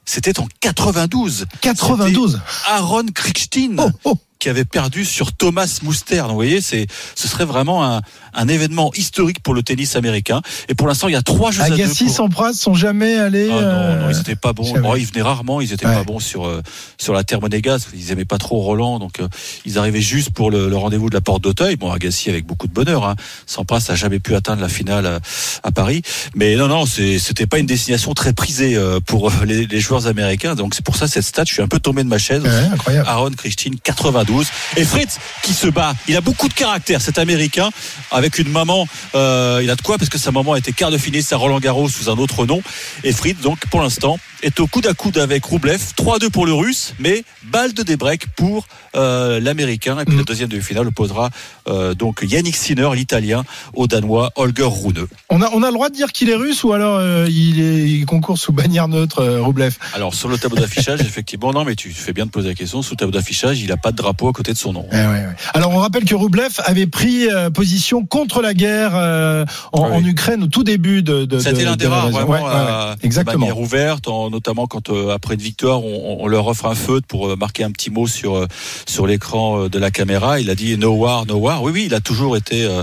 c'était 0.09 0.41
en 0.41 0.49
92. 0.61 1.47
92. 1.61 2.41
Aaron 2.67 3.05
Krichtin 3.15 3.77
Oh, 3.77 3.91
oh. 4.05 4.17
qui 4.39 4.49
avait 4.49 4.65
perdu 4.65 5.05
sur 5.05 5.35
Thomas 5.35 5.81
Muster. 5.83 6.17
Donc, 6.17 6.29
vous 6.29 6.35
voyez, 6.35 6.61
c'est, 6.63 6.87
ce 7.15 7.29
serait 7.29 7.45
vraiment 7.45 7.85
un, 7.85 8.01
un 8.39 8.49
événement 8.49 8.91
historique 8.95 9.41
pour 9.43 9.53
le 9.55 9.63
tennis 9.63 9.97
américain. 9.97 10.41
Et 10.69 10.75
pour 10.75 10.87
l'instant, 10.89 11.09
il 11.09 11.13
y 11.13 11.17
a 11.17 11.23
trois 11.23 11.51
jeux 11.51 11.63
à 11.63 11.69
deux. 11.69 11.75
Agassi, 11.75 12.09
Sampras 12.09 12.55
sont 12.55 12.75
jamais 12.75 13.19
allés. 13.19 13.49
Ah 13.51 13.55
non, 13.55 13.61
euh, 13.61 14.01
non, 14.03 14.11
ils 14.11 14.19
étaient 14.21 14.37
pas 14.37 14.53
bons. 14.53 14.73
ils 14.97 15.07
venaient 15.07 15.23
rarement, 15.23 15.61
ils 15.61 15.73
étaient 15.73 15.87
Ouais. 15.87 15.95
pas 15.95 16.05
bons 16.05 16.19
sur 16.21 16.47
euh, 16.47 16.63
sur 16.99 17.13
la 17.15 17.25
terre 17.25 17.41
monégasque. 17.41 17.89
Ils 17.95 18.11
aimaient 18.13 18.25
pas 18.25 18.39
trop 18.39 18.61
Roland, 18.61 18.99
donc 18.99 19.21
euh, 19.21 19.29
ils 19.65 19.79
arrivaient 19.79 20.01
juste 20.01 20.31
pour 20.31 20.51
le, 20.51 20.69
le 20.69 20.77
rendez-vous 20.77 21.09
de 21.11 21.15
la 21.15 21.21
porte 21.21 21.43
d'Auteuil. 21.43 21.77
Bon, 21.77 21.91
Agassi 21.91 22.31
avec 22.31 22.47
beaucoup 22.47 22.67
de 22.69 22.73
bonheur. 22.73 23.05
Hein. 23.05 23.17
Sampras 23.47 23.85
a 23.89 23.95
jamais 23.95 24.19
pu 24.21 24.35
atteindre 24.35 24.63
la 24.63 24.69
finale 24.69 25.07
à, 25.07 25.21
à 25.65 25.71
Paris, 25.73 26.03
mais 26.35 26.55
non, 26.57 26.69
non, 26.69 26.85
c'était 26.87 27.47
pas 27.47 27.59
une 27.59 27.67
destination 27.67 28.15
très 28.15 28.33
prisée 28.33 28.77
euh, 28.77 29.01
pour 29.01 29.33
les, 29.45 29.67
les 29.67 29.81
joueurs 29.81 30.07
américains. 30.07 30.55
Donc 30.55 30.75
c'est 30.75 30.85
pour 30.85 30.97
ça 30.97 31.09
cette 31.09 31.25
stat, 31.25 31.45
je 31.47 31.53
suis 31.55 31.63
un 31.63 31.69
peu 31.69 31.81
tombé 31.81 32.05
de 32.05 32.09
ma 32.09 32.19
chaise. 32.19 32.43
Ouais, 32.43 32.69
incroyable. 32.73 33.09
Aaron 33.09 33.31
Christine 33.31 33.77
92 33.83 34.47
et 34.77 34.85
Fritz 34.85 35.19
qui 35.43 35.53
se 35.55 35.67
bat. 35.67 35.95
Il 36.07 36.17
a 36.17 36.21
beaucoup 36.21 36.49
de 36.49 36.55
caractère 36.55 37.01
cet 37.01 37.19
américain 37.19 37.71
avec 38.11 38.28
une 38.37 38.51
maman 38.51 38.87
euh, 39.15 39.61
il 39.63 39.71
a 39.71 39.77
de 39.77 39.81
quoi 39.81 39.97
parce 39.97 40.11
que 40.11 40.19
sa 40.19 40.31
maman 40.33 40.55
était 40.57 40.73
quart 40.73 40.91
de 40.91 40.99
finaliste 40.99 41.33
à 41.33 41.37
Roland 41.37 41.61
Garros 41.61 41.89
sous 41.89 42.11
un 42.11 42.19
autre 42.19 42.45
nom 42.45 42.61
et 43.05 43.13
Fritz 43.13 43.41
donc 43.41 43.59
pour 43.71 43.81
l'instant 43.81 44.19
est 44.43 44.61
au 44.61 44.67
coude 44.67 44.87
à 44.87 44.95
coude 44.95 45.17
avec 45.19 45.45
Roublev 45.45 45.81
3-2 45.97 46.31
pour 46.31 46.45
le 46.45 46.53
russe 46.53 46.95
mais 46.99 47.25
balle 47.45 47.73
de 47.73 47.83
débreak 47.83 48.27
pour 48.37 48.67
euh, 48.95 49.41
l'américain 49.41 49.99
et 49.99 50.05
puis 50.05 50.15
Mm. 50.15 50.19
la 50.19 50.25
deuxième 50.25 50.49
demi-finale 50.49 50.87
opposera 50.89 51.31
euh, 51.69 51.95
donc 51.95 52.21
Yannick 52.23 52.57
Sinner 52.57 52.89
l'italien 52.95 53.45
au 53.75 53.87
danois 53.87 54.33
Holger 54.37 54.65
Rune. 54.69 55.07
On 55.29 55.43
a, 55.43 55.51
on 55.53 55.63
a 55.63 55.69
le 55.69 55.75
droit 55.75 55.89
de 55.91 55.95
dire 55.95 56.13
qu'il 56.13 56.31
est 56.31 56.35
russe 56.35 56.65
ou 56.65 56.73
alors 56.73 57.01
il, 57.29 57.61
est, 57.61 57.89
il 57.89 58.07
concourt 58.07 58.39
sous 58.39 58.53
bannière 58.53 58.89
neutre, 58.89 59.25
Roublev? 59.39 59.77
Alors 59.95 60.15
sur 60.15 60.29
le 60.29 60.39
tableau 60.39 60.59
d'affichage 60.59 61.01
effectivement 61.03 61.53
non 61.53 61.65
mais 61.65 61.77
tu 61.77 61.93
fais 61.93 62.13
bien 62.13 62.27
de 62.27 62.31
poser 62.31 62.49
la 62.49 62.55
question 62.55 62.83
sur 62.83 62.93
le 62.95 62.97
tableau 62.97 63.13
d'affichage 63.13 63.61
il 63.61 63.71
a 63.71 63.77
pas 63.77 63.93
de 63.93 63.97
drapeau 63.97 64.29
à 64.29 64.33
côté 64.33 64.53
de 64.53 64.59
son 64.59 64.73
nom. 64.73 64.87
Eh 64.91 64.97
ouais, 64.97 65.05
ouais. 65.07 65.27
Alors 65.55 65.71
on 65.73 65.79
rappelle 65.79 66.05
que 66.05 66.15
Roublev 66.15 66.61
avait 66.65 66.87
pris 66.87 67.29
position 67.55 68.05
contre 68.09 68.43
la 68.43 68.55
guerre 68.55 68.93
euh, 68.95 69.45
en, 69.73 69.85
Ah 69.85 69.89
oui. 69.93 69.97
en 69.97 70.05
Ukraine 70.07 70.43
au 70.45 70.47
tout 70.47 70.65
début 70.65 71.03
de. 71.03 71.25
de 71.25 71.39
C'était 71.39 71.65
l'un 71.65 71.73
de 71.73 71.77
des 71.79 71.87
rares 71.87 72.11
vraiment 72.11 72.29
Ouais, 72.33 72.39
ouais, 72.39 72.45
ouais. 72.45 72.51
à- 72.51 72.97
Exactement. 73.03 73.39
manière 73.47 73.59
ouverte, 73.61 74.09
en- 74.09 74.31
notamment 74.31 74.67
quand 74.67 74.91
euh, 74.91 75.11
après 75.15 75.35
une 75.35 75.41
victoire, 75.43 75.85
on, 75.85 76.19
on 76.21 76.27
leur 76.27 76.47
offre 76.47 76.67
un 76.67 76.75
feu 76.75 77.01
pour 77.07 77.29
euh, 77.29 77.37
marquer 77.37 77.65
un 77.65 77.71
petit 77.71 77.91
mot 77.91 78.07
sur 78.07 78.37
euh, 78.37 78.47
sur 78.87 79.07
l'écran 79.07 79.65
euh, 79.65 79.69
de 79.69 79.79
la 79.79 79.91
caméra. 79.91 80.41
Il 80.41 80.51
a 80.51 80.55
dit 80.55 80.77
no 80.79 80.91
war, 80.93 81.27
no 81.27 81.37
war. 81.37 81.63
Oui, 81.63 81.73
oui, 81.73 81.85
il 81.87 81.95
a 81.95 82.01
toujours 82.01 82.37
été 82.37 82.65
euh, 82.65 82.83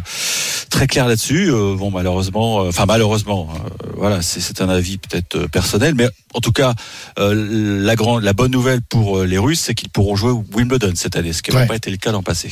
très 0.70 0.88
clair 0.88 1.08
là-dessus. 1.08 1.50
Euh, 1.52 1.76
bon, 1.76 1.92
malheureusement, 1.92 2.62
euh, 2.64 2.70
enfin 2.70 2.86
malheureusement, 2.86 3.50
euh, 3.54 3.88
voilà, 3.98 4.22
c'est 4.22 4.62
un 4.62 4.70
avis 4.70 4.98
peut-être 4.98 5.36
euh, 5.36 5.48
personnel, 5.48 5.96
mais 5.96 6.08
en 6.34 6.40
tout 6.42 6.52
cas, 6.52 6.74
euh, 7.18 7.80
la 7.82 7.96
grande, 7.96 8.24
la 8.24 8.34
bonne 8.34 8.52
nouvelle 8.52 8.82
pour 8.82 9.20
euh, 9.20 9.26
les 9.26 9.38
Russes, 9.38 9.62
c'est 9.62 9.74
qu'ils 9.74 9.90
pourront 9.90 10.16
jouer 10.16 10.34
Wimbledon 10.54 10.92
cette 10.96 11.16
année, 11.16 11.34
ce 11.34 11.42
qui 11.42 11.56
Ouais. 11.56 11.68
pas 11.68 11.76
été 11.78 11.90
le 11.90 11.96
cas 11.96 12.12
l'an 12.12 12.22
passé. 12.22 12.50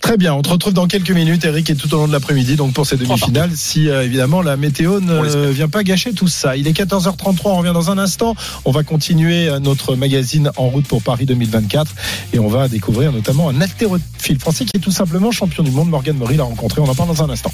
Très 0.00 0.16
bien, 0.16 0.32
on 0.32 0.40
te 0.40 0.48
retrouve 0.48 0.72
dans 0.72 0.86
quelques 0.86 1.10
minutes, 1.10 1.44
Eric, 1.44 1.68
et 1.68 1.76
tout 1.76 1.91
au 1.92 1.98
long 1.98 2.08
de 2.08 2.12
l'après-midi, 2.12 2.56
donc 2.56 2.72
pour 2.72 2.86
ces 2.86 2.96
demi-finales, 2.96 3.50
si 3.54 3.88
euh, 3.88 4.04
évidemment 4.04 4.42
la 4.42 4.56
météo 4.56 5.00
ne 5.00 5.48
vient 5.50 5.68
pas 5.68 5.82
gâcher 5.82 6.12
tout 6.12 6.28
ça. 6.28 6.56
Il 6.56 6.66
est 6.66 6.76
14h33, 6.76 7.40
on 7.44 7.56
revient 7.56 7.72
dans 7.72 7.90
un 7.90 7.98
instant. 7.98 8.34
On 8.64 8.70
va 8.70 8.82
continuer 8.82 9.48
euh, 9.48 9.58
notre 9.58 9.96
magazine 9.96 10.50
en 10.56 10.68
route 10.68 10.86
pour 10.86 11.02
Paris 11.02 11.26
2024 11.26 11.92
et 12.32 12.38
on 12.38 12.48
va 12.48 12.68
découvrir 12.68 13.12
notamment 13.12 13.48
un 13.48 13.60
haltérophile 13.60 14.38
français 14.38 14.64
qui 14.64 14.72
est 14.76 14.80
tout 14.80 14.90
simplement 14.90 15.30
champion 15.30 15.62
du 15.62 15.70
monde. 15.70 15.88
Morgan 15.88 16.16
Maury 16.16 16.36
l'a 16.36 16.44
rencontré, 16.44 16.80
on 16.80 16.88
en 16.88 16.94
parle 16.94 17.08
dans 17.08 17.22
un 17.22 17.30
instant. 17.30 17.52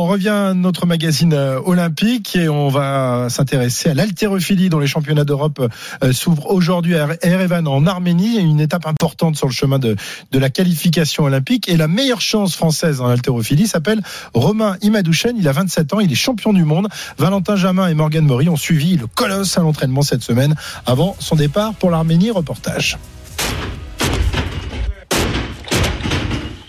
On 0.00 0.06
revient 0.06 0.28
à 0.28 0.54
notre 0.54 0.86
magazine 0.86 1.32
euh, 1.32 1.60
olympique 1.64 2.36
et 2.36 2.48
on 2.48 2.68
va 2.68 3.26
s'intéresser 3.30 3.90
à 3.90 3.94
l'haltérophilie 3.94 4.68
dont 4.68 4.78
les 4.78 4.86
championnats 4.86 5.24
d'Europe 5.24 5.60
euh, 6.04 6.12
s'ouvrent 6.12 6.52
aujourd'hui 6.52 6.94
à 6.96 7.08
Erevan 7.22 7.66
en 7.66 7.84
Arménie. 7.84 8.38
Une 8.38 8.60
étape 8.60 8.86
importante 8.86 9.34
sur 9.34 9.48
le 9.48 9.52
chemin 9.52 9.80
de, 9.80 9.96
la 10.32 10.50
qualification 10.50 11.24
olympique. 11.24 11.68
Et 11.68 11.76
la 11.76 11.88
meilleure 11.88 12.20
chance 12.20 12.54
française 12.54 13.00
en 13.00 13.08
haltérophilie 13.08 13.66
s'appelle 13.66 14.00
Romain 14.34 14.76
Imadouchen. 14.82 15.36
Il 15.36 15.48
a 15.48 15.52
27 15.52 15.92
ans, 15.92 15.98
il 15.98 16.12
est 16.12 16.14
champion 16.14 16.52
du 16.52 16.62
monde. 16.62 16.86
Valentin 17.18 17.56
Jamin 17.56 17.88
et 17.88 17.94
Morgan 17.94 18.24
Maury 18.24 18.48
ont 18.48 18.56
suivi 18.56 18.96
le 18.96 19.08
colosse 19.08 19.58
à 19.58 19.62
l'entraînement 19.62 20.02
cette 20.02 20.22
semaine 20.22 20.54
avant 20.86 21.16
son 21.18 21.34
départ 21.34 21.74
pour 21.74 21.90
l'Arménie. 21.90 22.30
Reportage. 22.30 22.98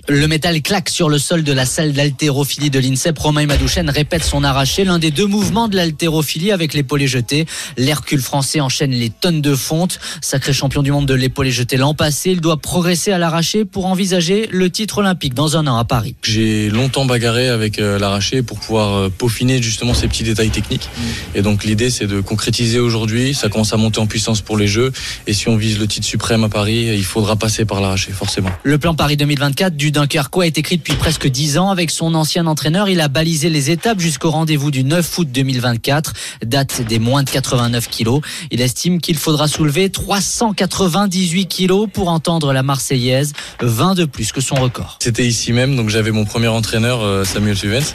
Le 0.10 0.28
métal 0.28 0.60
claque 0.64 0.90
sur 0.90 1.08
le 1.08 1.20
sol 1.20 1.44
de 1.44 1.54
la 1.54 1.68
salle 1.68 1.94
d'haltérophilie 1.94 2.72
de 2.72 2.80
l'INSEP. 2.80 3.16
Romain 3.20 3.46
Madouchen 3.46 3.92
répète 3.92 4.24
son 4.24 4.44
arraché, 4.44 4.84
l'un 4.84 4.98
des 4.98 5.12
deux 5.12 5.28
mouvements 5.28 5.68
de 5.68 5.76
l'haltérophilie 5.76 6.52
avec 6.52 6.74
l'épaulé 6.74 7.06
jeté. 7.06 7.46
L'Hercule 7.78 8.20
français 8.20 8.60
enchaîne 8.60 8.90
les 8.90 9.12
tonnes 9.12 9.40
de 9.40 9.54
fonte. 9.54 10.00
Sacré 10.22 10.52
champion 10.52 10.82
du 10.82 10.92
monde 10.92 11.06
de 11.06 11.14
l'épaulé 11.14 11.52
jeté 11.52 11.78
l'an 11.78 11.94
passé, 11.94 12.32
il 12.32 12.42
doit 12.42 12.58
progresser 12.58 13.12
à 13.12 13.20
l'arraché 13.20 13.66
pour 13.66 13.86
envisager 13.86 14.50
le 14.52 14.72
titre 14.72 14.98
olympique 14.98 15.36
dans 15.36 15.58
un 15.58 15.68
an 15.68 15.78
à 15.78 15.86
Paris. 15.86 16.16
J'ai 16.24 16.72
longtemps 16.72 17.06
bagarré 17.06 17.48
avec 17.48 17.78
euh, 17.78 18.00
l'arraché 18.00 18.42
pour 18.42 18.60
pouvoir 18.60 18.96
euh, 18.96 19.10
peaufiner 19.16 19.62
justement 19.62 19.94
ces 19.94 20.08
petits 20.08 20.24
détails 20.24 20.50
techniques. 20.50 20.90
Et 21.36 21.44
donc 21.44 21.66
l'idée 21.66 21.92
c'est 21.92 22.08
de 22.08 22.20
concrétiser 22.20 22.80
aujourd'hui. 22.80 23.36
Ça 23.36 23.48
commence 23.50 23.74
à 23.74 23.78
monter 23.78 24.00
en 24.00 24.08
puissance 24.08 24.42
pour 24.42 24.58
les 24.58 24.68
Jeux. 24.68 24.92
Et 25.28 25.34
si 25.34 25.50
on 25.50 25.56
vise 25.56 25.78
le 25.78 25.86
titre 25.86 26.08
suprême 26.08 26.44
à 26.44 26.50
Paris, 26.50 26.96
il 26.96 27.06
faudra 27.06 27.36
passer 27.36 27.66
par 27.66 27.80
l'arraché 27.80 28.12
forcément. 28.12 28.50
Le 28.64 28.80
plan 28.80 28.96
Paris 28.96 29.16
2024 29.16 29.76
du 29.76 29.92
Dunkerquois 30.00 30.48
est 30.48 30.58
écrit 30.58 30.78
depuis 30.78 30.94
presque 30.94 31.28
10 31.28 31.58
ans. 31.58 31.72
Avec 31.72 31.92
son 31.92 32.16
ancien 32.16 32.48
entraîneur, 32.48 32.88
il 32.88 33.02
a 33.02 33.10
balisé 33.10 33.50
les 33.50 33.70
étapes 33.70 34.00
jusqu'au 34.00 34.32
rendez-vous 34.32 34.72
du 34.72 34.86
9 34.86 35.18
août 35.18 35.28
2024, 35.30 36.14
date 36.46 36.82
des 36.88 37.00
moins 37.00 37.24
de 37.24 37.30
89 37.30 37.90
kilos. 37.90 38.22
Il 38.50 38.62
estime 38.62 39.02
qu'il 39.02 39.18
faudra 39.18 39.50
soulever 39.50 39.90
398 39.90 41.48
kilos 41.48 41.90
pour 41.92 42.08
entendre 42.08 42.54
la 42.54 42.64
Marseillaise, 42.64 43.34
20 43.62 43.96
de 43.96 44.06
plus 44.06 44.32
que 44.32 44.40
son 44.40 44.56
record. 44.56 45.00
C'était 45.02 45.28
ici 45.28 45.52
même, 45.52 45.76
donc 45.76 45.90
j'avais 45.90 46.12
mon 46.12 46.24
premier 46.24 46.48
entraîneur, 46.48 47.02
euh, 47.02 47.26
Samuel 47.26 47.58
Suvens. 47.58 47.94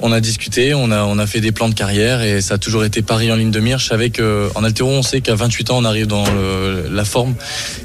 On 0.00 0.12
a 0.12 0.20
discuté, 0.20 0.74
on 0.74 0.92
a, 0.92 1.02
on 1.04 1.18
a 1.18 1.26
fait 1.26 1.40
des 1.40 1.50
plans 1.50 1.68
de 1.68 1.74
carrière 1.74 2.22
et 2.22 2.40
ça 2.40 2.54
a 2.54 2.58
toujours 2.58 2.84
été 2.84 3.02
Paris 3.02 3.32
en 3.32 3.36
ligne 3.36 3.50
de 3.50 3.58
mire. 3.58 3.78
Je 3.78 3.86
savais 3.86 4.10
qu'en 4.10 4.62
altéro, 4.62 4.90
on 4.90 5.02
sait 5.02 5.22
qu'à 5.22 5.34
28 5.34 5.70
ans, 5.70 5.78
on 5.78 5.84
arrive 5.84 6.06
dans 6.06 6.24
le, 6.30 6.88
la 6.88 7.04
forme. 7.04 7.34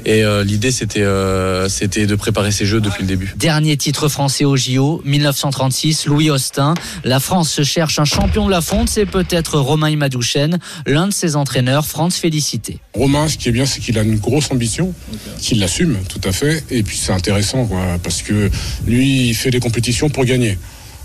Et 0.04 0.22
euh, 0.22 0.44
l'idée, 0.44 0.70
c'était 0.70 1.02
euh, 1.02 1.68
c'était 1.68 2.06
de 2.06 2.14
préparer 2.14 2.52
ces 2.52 2.66
jeux 2.66 2.80
depuis 2.80 3.02
le 3.02 3.08
début. 3.08 3.32
Dernier 3.36 3.53
titre 3.76 4.08
français 4.08 4.44
au 4.44 4.56
JO, 4.56 5.02
1936, 5.04 6.06
Louis 6.06 6.30
Austin. 6.30 6.74
La 7.04 7.20
France 7.20 7.50
se 7.50 7.62
cherche 7.62 7.98
un 7.98 8.04
champion 8.04 8.46
de 8.46 8.50
la 8.50 8.60
fonte, 8.60 8.88
c'est 8.88 9.06
peut-être 9.06 9.58
Romain 9.58 9.90
Imadouchen, 9.90 10.58
l'un 10.86 11.08
de 11.08 11.12
ses 11.12 11.36
entraîneurs, 11.36 11.86
France 11.86 12.16
Félicité. 12.16 12.78
Romain, 12.94 13.28
ce 13.28 13.38
qui 13.38 13.48
est 13.48 13.52
bien, 13.52 13.66
c'est 13.66 13.80
qu'il 13.80 13.98
a 13.98 14.02
une 14.02 14.18
grosse 14.18 14.50
ambition, 14.50 14.92
qu'il 15.38 15.60
l'assume 15.60 15.98
tout 16.08 16.20
à 16.24 16.32
fait. 16.32 16.64
Et 16.70 16.82
puis 16.82 16.96
c'est 16.96 17.12
intéressant, 17.12 17.66
quoi, 17.66 17.98
parce 18.02 18.22
que 18.22 18.50
lui, 18.86 19.28
il 19.28 19.34
fait 19.34 19.50
des 19.50 19.60
compétitions 19.60 20.08
pour 20.08 20.24
gagner. 20.24 20.58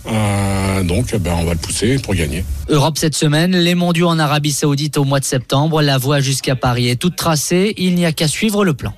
Euh, 0.07 0.83
donc, 0.83 1.15
ben, 1.17 1.35
on 1.37 1.43
va 1.43 1.53
le 1.53 1.59
pousser 1.59 1.97
pour 1.99 2.15
gagner. 2.15 2.43
Europe 2.69 2.97
cette 2.97 3.15
semaine, 3.15 3.55
les 3.55 3.75
mondiaux 3.75 4.07
en 4.07 4.19
Arabie 4.19 4.51
Saoudite 4.51 4.97
au 4.97 5.03
mois 5.03 5.19
de 5.19 5.25
septembre. 5.25 5.81
La 5.81 5.97
voie 5.97 6.19
jusqu'à 6.19 6.55
Paris 6.55 6.89
est 6.89 6.95
toute 6.95 7.15
tracée. 7.15 7.73
Il 7.77 7.95
n'y 7.95 8.05
a 8.05 8.11
qu'à 8.11 8.27
suivre 8.27 8.63
le 8.63 8.73
plan 8.73 8.93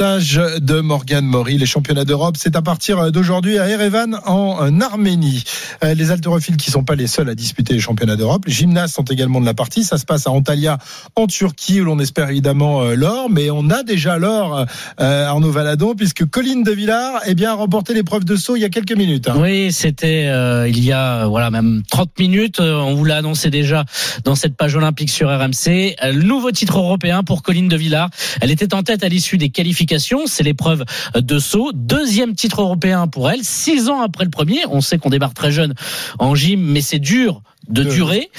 de 0.00 0.80
Morgan 0.80 1.24
Maury. 1.24 1.58
Les 1.58 1.66
championnats 1.66 2.04
d'Europe, 2.04 2.36
c'est 2.38 2.54
à 2.54 2.62
partir 2.62 3.10
d'aujourd'hui 3.10 3.58
à 3.58 3.68
Erevan 3.68 4.20
en 4.26 4.80
Arménie. 4.80 5.42
Euh, 5.82 5.92
les 5.94 6.12
haltérophiles 6.12 6.56
qui 6.56 6.70
sont 6.70 6.84
pas 6.84 6.94
les 6.94 7.08
seuls 7.08 7.28
à 7.28 7.34
disputer 7.34 7.74
les 7.74 7.80
championnats 7.80 8.14
d'Europe. 8.14 8.44
Les 8.46 8.52
gymnastes 8.52 8.94
sont 8.94 9.02
également 9.02 9.40
de 9.40 9.46
la 9.46 9.54
partie. 9.54 9.82
Ça 9.82 9.98
se 9.98 10.04
passe 10.04 10.28
à 10.28 10.30
Antalya 10.30 10.78
en 11.16 11.26
Turquie 11.26 11.80
où 11.80 11.84
l'on 11.84 11.98
espère 11.98 12.30
évidemment 12.30 12.82
euh, 12.82 12.94
l'or, 12.94 13.28
mais 13.28 13.50
on 13.50 13.70
a 13.70 13.82
déjà 13.82 14.18
l'or 14.18 14.66
euh, 15.00 15.26
Arnaud 15.26 15.50
Valadon 15.50 15.96
puisque 15.96 16.24
Colline 16.26 16.62
de 16.62 16.70
Villars 16.70 17.20
eh 17.26 17.34
bien, 17.34 17.50
a 17.50 17.54
remporté 17.54 17.92
l'épreuve 17.92 18.24
de 18.24 18.36
saut 18.36 18.54
il 18.54 18.60
y 18.60 18.64
a 18.64 18.68
quelques 18.68 18.96
minutes. 18.96 19.28
Hein. 19.28 19.34
Oui, 19.38 19.72
c'était 19.72 20.26
il 20.68 20.84
y 20.84 20.92
a 20.92 21.26
voilà 21.26 21.50
même 21.50 21.82
30 21.90 22.20
minutes. 22.20 22.60
On 22.60 22.94
vous 22.94 23.04
l'a 23.04 23.16
annoncé 23.16 23.50
déjà 23.50 23.84
dans 24.22 24.36
cette 24.36 24.56
page 24.56 24.76
olympique 24.76 25.10
sur 25.10 25.28
RMC. 25.28 25.96
Le 26.04 26.22
nouveau 26.22 26.52
titre 26.52 26.78
européen 26.78 27.24
pour 27.24 27.42
Colline 27.42 27.66
de 27.66 27.76
Villars. 27.76 28.10
Elle 28.40 28.52
était 28.52 28.74
en 28.74 28.84
tête 28.84 29.02
à 29.02 29.08
l'issue 29.08 29.38
des 29.38 29.48
qualifications 29.48 29.87
c'est 30.26 30.42
l'épreuve 30.42 30.84
de 31.14 31.38
saut. 31.38 31.72
Deuxième 31.72 32.34
titre 32.34 32.60
européen 32.60 33.06
pour 33.08 33.30
elle, 33.30 33.42
six 33.42 33.88
ans 33.88 34.00
après 34.00 34.24
le 34.24 34.30
premier. 34.30 34.60
On 34.70 34.80
sait 34.80 34.98
qu'on 34.98 35.10
débarque 35.10 35.34
très 35.34 35.50
jeune 35.50 35.74
en 36.18 36.34
gym, 36.34 36.60
mais 36.60 36.80
c'est 36.80 36.98
dur 36.98 37.42
de 37.68 37.84
durée. 37.84 38.30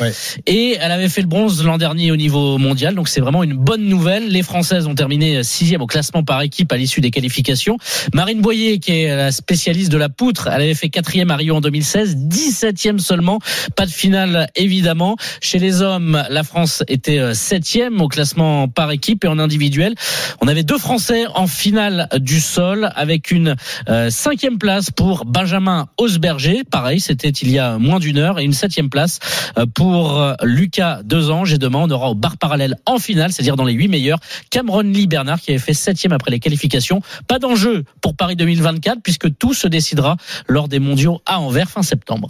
Et 0.45 0.77
elle 0.79 0.91
avait 0.91 1.09
fait 1.09 1.21
le 1.21 1.27
bronze 1.27 1.63
l'an 1.63 1.77
dernier 1.77 2.11
au 2.11 2.15
niveau 2.15 2.57
mondial, 2.57 2.95
donc 2.95 3.07
c'est 3.07 3.21
vraiment 3.21 3.43
une 3.43 3.53
bonne 3.53 3.83
nouvelle. 3.85 4.27
Les 4.29 4.43
Françaises 4.43 4.87
ont 4.87 4.95
terminé 4.95 5.43
sixième 5.43 5.81
au 5.81 5.87
classement 5.87 6.23
par 6.23 6.41
équipe 6.41 6.71
à 6.71 6.77
l'issue 6.77 7.01
des 7.01 7.11
qualifications. 7.11 7.77
Marine 8.13 8.41
Boyer, 8.41 8.79
qui 8.79 8.91
est 8.91 9.15
la 9.15 9.31
spécialiste 9.31 9.91
de 9.91 9.97
la 9.97 10.09
poutre, 10.09 10.47
elle 10.47 10.61
avait 10.61 10.73
fait 10.73 10.89
quatrième 10.89 11.31
à 11.31 11.35
Rio 11.35 11.55
en 11.55 11.61
2016, 11.61 12.17
17e 12.17 12.99
seulement. 12.99 13.39
Pas 13.75 13.85
de 13.85 13.91
finale 13.91 14.49
évidemment. 14.55 15.15
Chez 15.41 15.59
les 15.59 15.81
hommes, 15.81 16.23
la 16.29 16.43
France 16.43 16.83
était 16.87 17.19
euh, 17.19 17.33
septième 17.33 18.01
au 18.01 18.07
classement 18.07 18.67
par 18.67 18.91
équipe 18.91 19.23
et 19.23 19.27
en 19.27 19.39
individuel. 19.39 19.95
On 20.41 20.47
avait 20.47 20.63
deux 20.63 20.77
Français 20.77 21.25
en 21.33 21.47
finale 21.47 22.07
du 22.19 22.39
sol 22.39 22.91
avec 22.95 23.31
une 23.31 23.55
euh, 23.89 24.09
cinquième 24.09 24.57
place 24.57 24.91
pour 24.91 25.25
Benjamin 25.25 25.87
Osberger. 25.97 26.63
Pareil, 26.69 26.99
c'était 26.99 27.29
il 27.29 27.51
y 27.51 27.59
a 27.59 27.77
moins 27.77 27.99
d'une 27.99 28.17
heure 28.17 28.39
et 28.39 28.43
une 28.43 28.53
septième 28.53 28.89
place 28.89 29.18
euh, 29.57 29.65
pour 29.65 30.19
euh, 30.19 30.33
Lucas 30.43 31.01
Desange. 31.03 31.53
Et 31.53 31.57
demain, 31.57 31.79
on 31.79 31.89
aura 31.89 32.09
au 32.09 32.15
bar 32.15 32.37
parallèle 32.37 32.75
en 32.85 32.99
finale, 32.99 33.31
c'est-à-dire 33.31 33.55
dans 33.55 33.65
les 33.65 33.73
huit 33.73 33.87
meilleurs, 33.87 34.19
Cameron 34.49 34.81
Lee 34.81 35.07
Bernard 35.07 35.39
qui 35.41 35.51
avait 35.51 35.59
fait 35.59 35.73
septième 35.73 36.11
après 36.11 36.31
les 36.31 36.39
qualifications. 36.39 37.01
Pas 37.27 37.39
d'enjeu 37.39 37.83
pour 38.01 38.15
Paris 38.15 38.35
2024 38.35 39.01
puisque 39.01 39.35
tout 39.37 39.53
se 39.53 39.67
décidera 39.67 40.17
lors 40.47 40.67
des 40.67 40.79
mondiaux 40.79 41.21
à 41.25 41.39
Anvers 41.39 41.69
fin 41.69 41.83
septembre. 41.83 42.27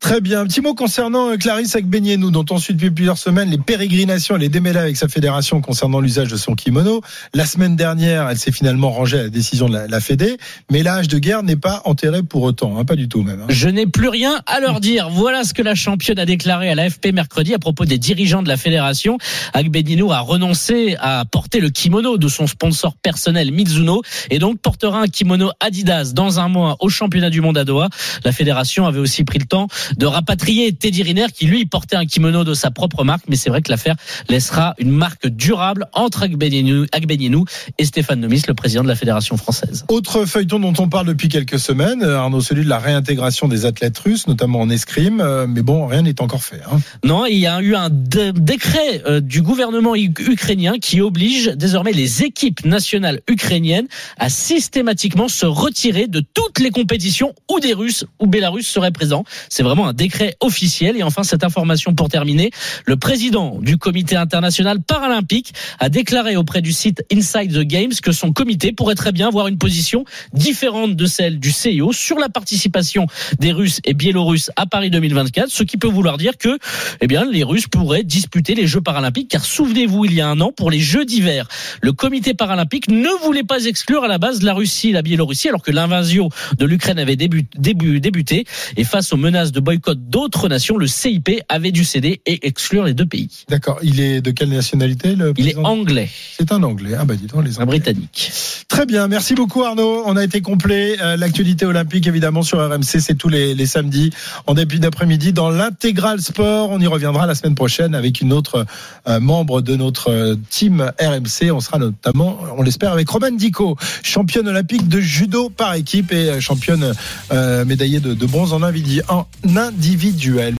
Très 0.00 0.22
bien. 0.22 0.40
Un 0.40 0.46
petit 0.46 0.62
mot 0.62 0.74
concernant 0.74 1.28
euh, 1.28 1.36
Clarisse 1.36 1.76
Agbenienou, 1.76 2.30
dont 2.30 2.46
on 2.50 2.56
suit 2.56 2.72
depuis 2.72 2.90
plusieurs 2.90 3.18
semaines 3.18 3.50
les 3.50 3.58
pérégrinations 3.58 4.34
et 4.36 4.38
les 4.38 4.48
démêlés 4.48 4.78
avec 4.78 4.96
sa 4.96 5.08
fédération 5.08 5.60
concernant 5.60 6.00
l'usage 6.00 6.28
de 6.28 6.38
son 6.38 6.54
kimono. 6.54 7.02
La 7.34 7.44
semaine 7.44 7.76
dernière, 7.76 8.26
elle 8.30 8.38
s'est 8.38 8.50
finalement 8.50 8.90
rangée 8.90 9.18
à 9.18 9.22
la 9.24 9.28
décision 9.28 9.68
de 9.68 9.74
la, 9.74 9.86
la 9.86 10.00
Fédé, 10.00 10.38
mais 10.70 10.82
l'âge 10.82 11.06
de 11.06 11.18
guerre 11.18 11.42
n'est 11.42 11.54
pas 11.54 11.82
enterré 11.84 12.22
pour 12.22 12.42
autant, 12.44 12.78
hein, 12.78 12.86
pas 12.86 12.96
du 12.96 13.10
tout 13.10 13.22
même. 13.22 13.42
Hein. 13.42 13.46
Je 13.50 13.68
n'ai 13.68 13.86
plus 13.86 14.08
rien 14.08 14.40
à 14.46 14.58
leur 14.60 14.80
dire. 14.80 15.10
Voilà 15.10 15.44
ce 15.44 15.52
que 15.52 15.60
la 15.60 15.74
championne 15.74 16.18
a 16.18 16.24
déclaré 16.24 16.70
à 16.70 16.74
l'AFP 16.74 17.12
mercredi 17.12 17.52
à 17.52 17.58
propos 17.58 17.84
des 17.84 17.98
dirigeants 17.98 18.42
de 18.42 18.48
la 18.48 18.56
fédération. 18.56 19.18
Agbenienou 19.52 20.12
a 20.12 20.20
renoncé 20.20 20.96
à 20.98 21.26
porter 21.30 21.60
le 21.60 21.68
kimono 21.68 22.16
de 22.16 22.28
son 22.28 22.46
sponsor 22.46 22.96
personnel 22.96 23.52
Mizuno 23.52 24.00
et 24.30 24.38
donc 24.38 24.60
portera 24.60 25.02
un 25.02 25.08
kimono 25.08 25.50
Adidas 25.60 26.12
dans 26.14 26.40
un 26.40 26.48
mois 26.48 26.78
au 26.80 26.88
championnat 26.88 27.28
du 27.28 27.42
monde 27.42 27.58
à 27.58 27.64
Doha. 27.64 27.90
La 28.24 28.32
fédération 28.32 28.86
avait 28.86 28.98
aussi 28.98 29.24
pris 29.24 29.38
le 29.38 29.44
temps 29.46 29.68
de 29.96 30.06
rapatrier 30.06 30.72
Teddy 30.72 31.02
Riner 31.02 31.26
qui 31.34 31.46
lui 31.46 31.66
portait 31.66 31.96
un 31.96 32.06
kimono 32.06 32.44
de 32.44 32.54
sa 32.54 32.70
propre 32.70 33.04
marque. 33.04 33.24
Mais 33.28 33.36
c'est 33.36 33.50
vrai 33.50 33.62
que 33.62 33.70
l'affaire 33.70 33.96
laissera 34.28 34.74
une 34.78 34.90
marque 34.90 35.26
durable 35.26 35.86
entre 35.92 36.22
Agbenienou 36.22 37.44
et 37.78 37.84
Stéphane 37.84 38.20
Nomis, 38.20 38.42
le 38.48 38.54
président 38.54 38.82
de 38.82 38.88
la 38.88 38.96
Fédération 38.96 39.36
française. 39.36 39.84
Autre 39.88 40.24
feuilleton 40.24 40.60
dont 40.60 40.74
on 40.78 40.88
parle 40.88 41.06
depuis 41.06 41.28
quelques 41.28 41.58
semaines, 41.58 42.02
euh, 42.02 42.18
Arnaud, 42.18 42.40
celui 42.40 42.64
de 42.64 42.68
la 42.68 42.78
réintégration 42.78 43.48
des 43.48 43.66
athlètes 43.66 43.98
russes, 43.98 44.26
notamment 44.26 44.60
en 44.60 44.70
escrime. 44.70 45.20
Euh, 45.20 45.46
mais 45.48 45.62
bon, 45.62 45.86
rien 45.86 46.02
n'est 46.02 46.20
encore 46.20 46.42
fait. 46.42 46.60
Hein. 46.70 46.80
Non, 47.04 47.26
il 47.26 47.38
y 47.38 47.46
a 47.46 47.60
eu 47.60 47.74
un 47.74 47.90
décret 47.90 49.02
euh, 49.06 49.20
du 49.20 49.42
gouvernement 49.42 49.94
ukrainien 49.94 50.78
qui 50.78 51.00
oblige 51.00 51.52
désormais 51.56 51.92
les 51.92 52.22
équipes 52.22 52.64
nationales 52.64 53.20
ukrainiennes 53.28 53.86
à 54.18 54.28
systématiquement 54.28 55.28
se 55.28 55.46
retirer 55.46 56.06
de 56.06 56.20
toutes 56.20 56.58
les 56.58 56.70
compétitions 56.70 57.34
où 57.50 57.60
des 57.60 57.74
Russes 57.74 58.04
ou 58.18 58.26
Bélarusses 58.26 58.68
seraient 58.68 58.90
présents. 58.90 59.24
C'est 59.48 59.62
vraiment 59.62 59.79
un 59.86 59.92
décret 59.92 60.36
officiel. 60.40 60.96
Et 60.96 61.02
enfin, 61.02 61.22
cette 61.22 61.44
information 61.44 61.94
pour 61.94 62.08
terminer, 62.08 62.50
le 62.86 62.96
président 62.96 63.58
du 63.60 63.76
comité 63.76 64.16
international 64.16 64.80
paralympique 64.82 65.52
a 65.78 65.88
déclaré 65.88 66.36
auprès 66.36 66.62
du 66.62 66.72
site 66.72 67.02
Inside 67.12 67.52
the 67.52 67.66
Games 67.66 67.92
que 68.02 68.12
son 68.12 68.32
comité 68.32 68.72
pourrait 68.72 68.94
très 68.94 69.12
bien 69.12 69.28
avoir 69.28 69.48
une 69.48 69.58
position 69.58 70.04
différente 70.32 70.96
de 70.96 71.06
celle 71.06 71.38
du 71.38 71.52
CIO 71.52 71.92
sur 71.92 72.18
la 72.18 72.28
participation 72.28 73.06
des 73.38 73.52
Russes 73.52 73.80
et 73.84 73.94
Biélorusses 73.94 74.50
à 74.56 74.66
Paris 74.66 74.90
2024, 74.90 75.48
ce 75.48 75.62
qui 75.62 75.76
peut 75.76 75.88
vouloir 75.88 76.18
dire 76.18 76.36
que, 76.38 76.58
eh 77.00 77.06
bien, 77.06 77.24
les 77.24 77.44
Russes 77.44 77.68
pourraient 77.68 78.04
disputer 78.04 78.54
les 78.54 78.66
Jeux 78.66 78.80
paralympiques, 78.80 79.28
car 79.28 79.44
souvenez-vous, 79.44 80.04
il 80.06 80.14
y 80.14 80.20
a 80.20 80.28
un 80.28 80.40
an, 80.40 80.52
pour 80.52 80.70
les 80.70 80.80
Jeux 80.80 81.04
d'hiver, 81.04 81.48
le 81.80 81.92
comité 81.92 82.34
paralympique 82.34 82.88
ne 82.88 83.08
voulait 83.22 83.42
pas 83.42 83.64
exclure 83.64 84.04
à 84.04 84.08
la 84.08 84.18
base 84.18 84.42
la 84.42 84.54
Russie 84.54 84.92
la 84.92 85.02
Biélorussie, 85.02 85.48
alors 85.48 85.62
que 85.62 85.70
l'invasion 85.70 86.28
de 86.58 86.64
l'Ukraine 86.64 86.98
avait 86.98 87.16
débuté, 87.16 88.44
et 88.76 88.84
face 88.84 89.12
aux 89.12 89.16
menaces 89.16 89.52
de 89.52 89.60
boycott 89.70 89.98
d'autres 90.10 90.48
nations, 90.48 90.76
le 90.76 90.88
CIP 90.88 91.30
avait 91.48 91.70
dû 91.70 91.84
céder 91.84 92.20
et 92.26 92.44
exclure 92.46 92.82
les 92.84 92.92
deux 92.94 93.06
pays. 93.06 93.44
D'accord. 93.48 93.78
Il 93.82 94.00
est 94.00 94.20
de 94.20 94.30
quelle 94.32 94.48
nationalité 94.48 95.14
le 95.14 95.32
Il 95.36 95.48
est 95.48 95.56
anglais, 95.56 96.08
C'est 96.36 96.50
un 96.50 96.62
anglais. 96.64 96.94
Ah 96.98 97.04
bah 97.04 97.14
dis 97.14 97.26
donc 97.26 97.44
les 97.44 97.58
un 97.58 97.62
Anglais. 97.62 97.78
britannique. 97.78 98.32
Très 98.68 98.84
bien, 98.86 99.06
merci 99.06 99.34
beaucoup 99.34 99.62
Arnaud. 99.62 100.02
On 100.06 100.16
a 100.16 100.24
été 100.24 100.40
complet. 100.40 100.96
Euh, 101.00 101.16
L'actualité 101.16 101.66
olympique 101.66 102.06
évidemment 102.08 102.42
sur 102.42 102.58
RMC, 102.58 102.98
c'est 103.00 103.14
tous 103.14 103.28
les, 103.28 103.54
les 103.54 103.66
samedis 103.66 104.10
en 104.48 104.54
début 104.54 104.78
d'après-midi 104.80 105.32
dans 105.32 105.50
l'intégral 105.50 106.20
sport. 106.20 106.70
On 106.70 106.80
y 106.80 106.86
reviendra 106.88 107.26
la 107.26 107.34
semaine 107.36 107.54
prochaine 107.54 107.94
avec 107.94 108.20
une 108.20 108.32
autre 108.32 108.66
euh, 109.06 109.20
membre 109.20 109.60
de 109.60 109.76
notre 109.76 110.10
euh, 110.10 110.34
team 110.50 110.90
RMC. 111.00 111.52
On 111.52 111.60
sera 111.60 111.78
notamment, 111.78 112.38
on 112.56 112.62
l'espère, 112.62 112.92
avec 112.92 113.08
Robin 113.08 113.30
Dico, 113.32 113.76
championne 114.02 114.48
olympique 114.48 114.88
de 114.88 115.00
judo 115.00 115.48
par 115.50 115.74
équipe 115.74 116.10
et 116.12 116.40
championne 116.40 116.92
euh, 117.32 117.64
médaillée 117.64 118.00
de, 118.00 118.14
de 118.14 118.26
bronze 118.26 118.52
en 118.52 118.62
individu- 118.62 119.02
en 119.08 119.26
individuel. 119.68 120.48